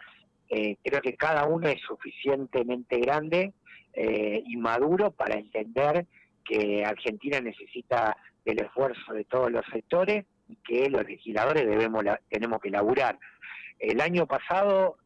eh, 0.50 0.76
creo 0.84 1.00
que 1.00 1.16
cada 1.16 1.46
uno 1.46 1.66
es 1.68 1.80
suficientemente 1.80 2.98
grande 2.98 3.54
y 3.96 4.56
maduro 4.58 5.10
para 5.10 5.36
entender 5.36 6.06
que 6.44 6.84
Argentina 6.84 7.40
necesita 7.40 8.16
del 8.44 8.60
esfuerzo 8.60 9.14
de 9.14 9.24
todos 9.24 9.50
los 9.50 9.64
sectores 9.72 10.26
y 10.48 10.56
que 10.56 10.90
los 10.90 11.04
legisladores 11.06 11.66
debemos 11.66 12.04
tenemos 12.28 12.60
que 12.60 12.70
laburar. 12.70 13.18
El 13.78 14.00
año 14.00 14.26
pasado 14.26 14.98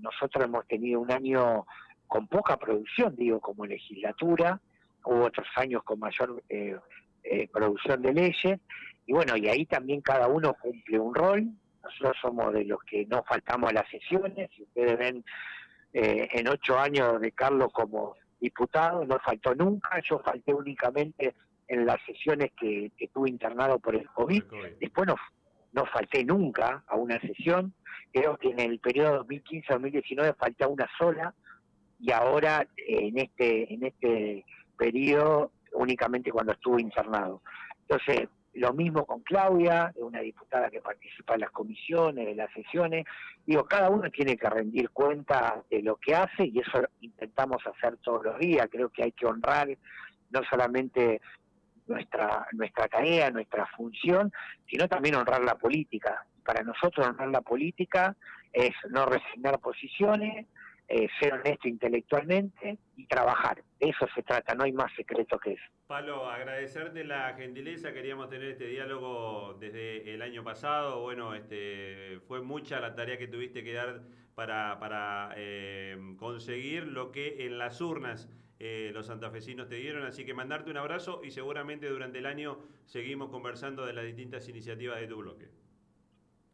nosotros 0.00 0.44
hemos 0.44 0.66
tenido 0.66 1.00
un 1.00 1.10
año 1.10 1.66
con 2.06 2.26
poca 2.28 2.56
producción, 2.56 3.14
digo, 3.16 3.40
como 3.40 3.66
legislatura, 3.66 4.60
hubo 5.04 5.24
otros 5.24 5.46
años 5.56 5.82
con 5.82 5.98
mayor 5.98 6.42
eh, 6.48 6.76
eh, 7.24 7.48
producción 7.48 8.02
de 8.02 8.12
leyes, 8.12 8.60
y 9.06 9.12
bueno, 9.12 9.36
y 9.36 9.48
ahí 9.48 9.66
también 9.66 10.00
cada 10.00 10.28
uno 10.28 10.54
cumple 10.54 10.98
un 10.98 11.14
rol, 11.14 11.48
nosotros 11.82 12.16
somos 12.20 12.52
de 12.52 12.64
los 12.64 12.82
que 12.82 13.06
no 13.06 13.22
faltamos 13.24 13.70
a 13.70 13.74
las 13.74 13.88
sesiones, 13.88 14.50
si 14.54 14.62
ustedes 14.62 14.98
ven 14.98 15.24
eh, 15.98 16.28
en 16.30 16.46
ocho 16.46 16.78
años 16.78 17.18
de 17.22 17.32
Carlos 17.32 17.72
como 17.72 18.16
diputado, 18.38 19.06
no 19.06 19.18
faltó 19.18 19.54
nunca, 19.54 19.98
yo 20.00 20.18
falté 20.18 20.52
únicamente 20.52 21.34
en 21.68 21.86
las 21.86 21.96
sesiones 22.04 22.50
que, 22.60 22.92
que 22.98 23.08
tuve 23.08 23.30
internado 23.30 23.78
por 23.78 23.94
el 23.94 24.06
COVID, 24.10 24.42
después 24.78 25.06
no, 25.06 25.16
no 25.72 25.86
falté 25.86 26.22
nunca 26.22 26.84
a 26.86 26.96
una 26.96 27.18
sesión, 27.20 27.72
creo 28.12 28.36
que 28.36 28.50
en 28.50 28.60
el 28.60 28.78
periodo 28.78 29.24
2015-2019 29.24 30.36
falté 30.36 30.66
una 30.66 30.86
sola, 30.98 31.34
y 31.98 32.12
ahora 32.12 32.68
en 32.76 33.18
este 33.18 33.72
en 33.72 33.84
este 33.86 34.44
periodo 34.76 35.50
únicamente 35.72 36.30
cuando 36.30 36.52
estuvo 36.52 36.78
internado. 36.78 37.40
Entonces, 37.88 38.28
lo 38.56 38.72
mismo 38.72 39.04
con 39.04 39.20
Claudia, 39.20 39.92
una 39.96 40.20
diputada 40.20 40.70
que 40.70 40.80
participa 40.80 41.34
en 41.34 41.40
las 41.40 41.50
comisiones, 41.50 42.26
de 42.26 42.34
las 42.34 42.50
sesiones. 42.52 43.04
Digo, 43.44 43.64
cada 43.64 43.90
uno 43.90 44.10
tiene 44.10 44.36
que 44.36 44.48
rendir 44.48 44.90
cuenta 44.90 45.62
de 45.70 45.82
lo 45.82 45.96
que 45.96 46.14
hace 46.14 46.46
y 46.46 46.60
eso 46.60 46.82
intentamos 47.00 47.62
hacer 47.66 47.98
todos 47.98 48.24
los 48.24 48.38
días. 48.38 48.66
Creo 48.70 48.88
que 48.88 49.04
hay 49.04 49.12
que 49.12 49.26
honrar 49.26 49.68
no 50.30 50.40
solamente 50.50 51.20
nuestra 51.86 52.46
nuestra 52.52 52.88
tarea, 52.88 53.30
nuestra 53.30 53.66
función, 53.76 54.32
sino 54.68 54.88
también 54.88 55.16
honrar 55.16 55.42
la 55.42 55.56
política. 55.56 56.26
Para 56.44 56.62
nosotros 56.62 57.06
honrar 57.06 57.28
la 57.28 57.42
política 57.42 58.16
es 58.52 58.72
no 58.88 59.04
resignar 59.04 59.58
posiciones, 59.60 60.46
eh, 60.88 61.08
ser 61.18 61.34
honesto 61.34 61.68
intelectualmente 61.68 62.78
y 62.96 63.06
trabajar. 63.06 63.62
De 63.80 63.88
eso 63.88 64.06
se 64.14 64.22
trata, 64.22 64.54
no 64.54 64.64
hay 64.64 64.72
más 64.72 64.92
secreto 64.94 65.38
que 65.38 65.54
eso. 65.54 65.64
Palo, 65.86 66.28
agradecerte 66.30 67.04
la 67.04 67.34
gentileza, 67.34 67.92
queríamos 67.92 68.28
tener 68.28 68.50
este 68.50 68.66
diálogo 68.66 69.56
desde 69.58 70.14
el 70.14 70.22
año 70.22 70.44
pasado, 70.44 71.00
bueno, 71.02 71.34
este, 71.34 72.20
fue 72.28 72.40
mucha 72.40 72.80
la 72.80 72.94
tarea 72.94 73.18
que 73.18 73.26
tuviste 73.28 73.64
que 73.64 73.72
dar 73.72 74.02
para, 74.34 74.78
para 74.78 75.34
eh, 75.36 75.96
conseguir 76.18 76.86
lo 76.86 77.10
que 77.10 77.46
en 77.46 77.58
las 77.58 77.80
urnas 77.80 78.28
eh, 78.58 78.90
los 78.94 79.06
santafesinos 79.06 79.68
te 79.68 79.76
dieron, 79.76 80.04
así 80.04 80.24
que 80.24 80.34
mandarte 80.34 80.70
un 80.70 80.76
abrazo 80.76 81.20
y 81.24 81.30
seguramente 81.30 81.88
durante 81.88 82.18
el 82.18 82.26
año 82.26 82.58
seguimos 82.84 83.30
conversando 83.30 83.84
de 83.84 83.92
las 83.92 84.04
distintas 84.04 84.48
iniciativas 84.48 85.00
de 85.00 85.06
tu 85.08 85.16
bloque 85.16 85.65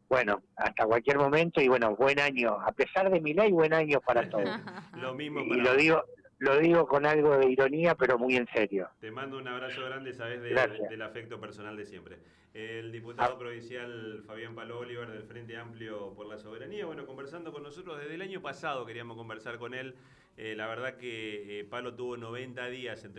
bueno, 0.09 0.41
hasta 0.55 0.85
cualquier 0.85 1.17
momento 1.17 1.61
y 1.61 1.67
bueno, 1.67 1.95
buen 1.95 2.19
año, 2.19 2.57
a 2.65 2.71
pesar 2.71 3.09
de 3.09 3.19
mi 3.19 3.33
ley, 3.33 3.51
buen 3.51 3.73
año 3.73 3.99
para 4.01 4.29
todos. 4.29 4.49
lo 4.95 5.13
mismo 5.13 5.41
Y 5.41 5.61
lo 5.61 5.75
digo 5.75 6.03
lo 6.43 6.59
digo 6.59 6.85
con 6.87 7.05
algo 7.05 7.37
de 7.37 7.49
ironía, 7.49 7.95
pero 7.95 8.19
muy 8.19 8.35
en 8.35 8.47
serio. 8.47 8.89
Te 8.99 9.11
mando 9.11 9.37
un 9.37 9.47
abrazo 9.47 9.85
grande, 9.85 10.13
sabes, 10.13 10.41
del 10.41 11.01
afecto 11.01 11.39
personal 11.39 11.77
de 11.77 11.85
siempre. 11.85 12.17
El 12.53 12.91
diputado 12.91 13.33
ah. 13.35 13.39
provincial 13.39 14.21
Fabián 14.27 14.53
Palo 14.53 14.79
Oliver 14.79 15.09
del 15.09 15.23
Frente 15.23 15.57
Amplio 15.57 16.13
por 16.13 16.27
la 16.27 16.37
Soberanía, 16.37 16.85
bueno, 16.85 17.05
conversando 17.05 17.51
con 17.51 17.63
nosotros 17.63 17.97
desde 17.97 18.13
el 18.13 18.21
año 18.21 18.41
pasado 18.41 18.85
queríamos 18.85 19.17
conversar 19.17 19.57
con 19.57 19.73
él. 19.73 19.95
Eh, 20.35 20.53
la 20.55 20.67
verdad 20.67 20.97
que 20.97 21.59
eh, 21.59 21.63
Palo 21.63 21.93
tuvo 21.93 22.17
90 22.17 22.67
días 22.67 23.03
entre 23.05 23.11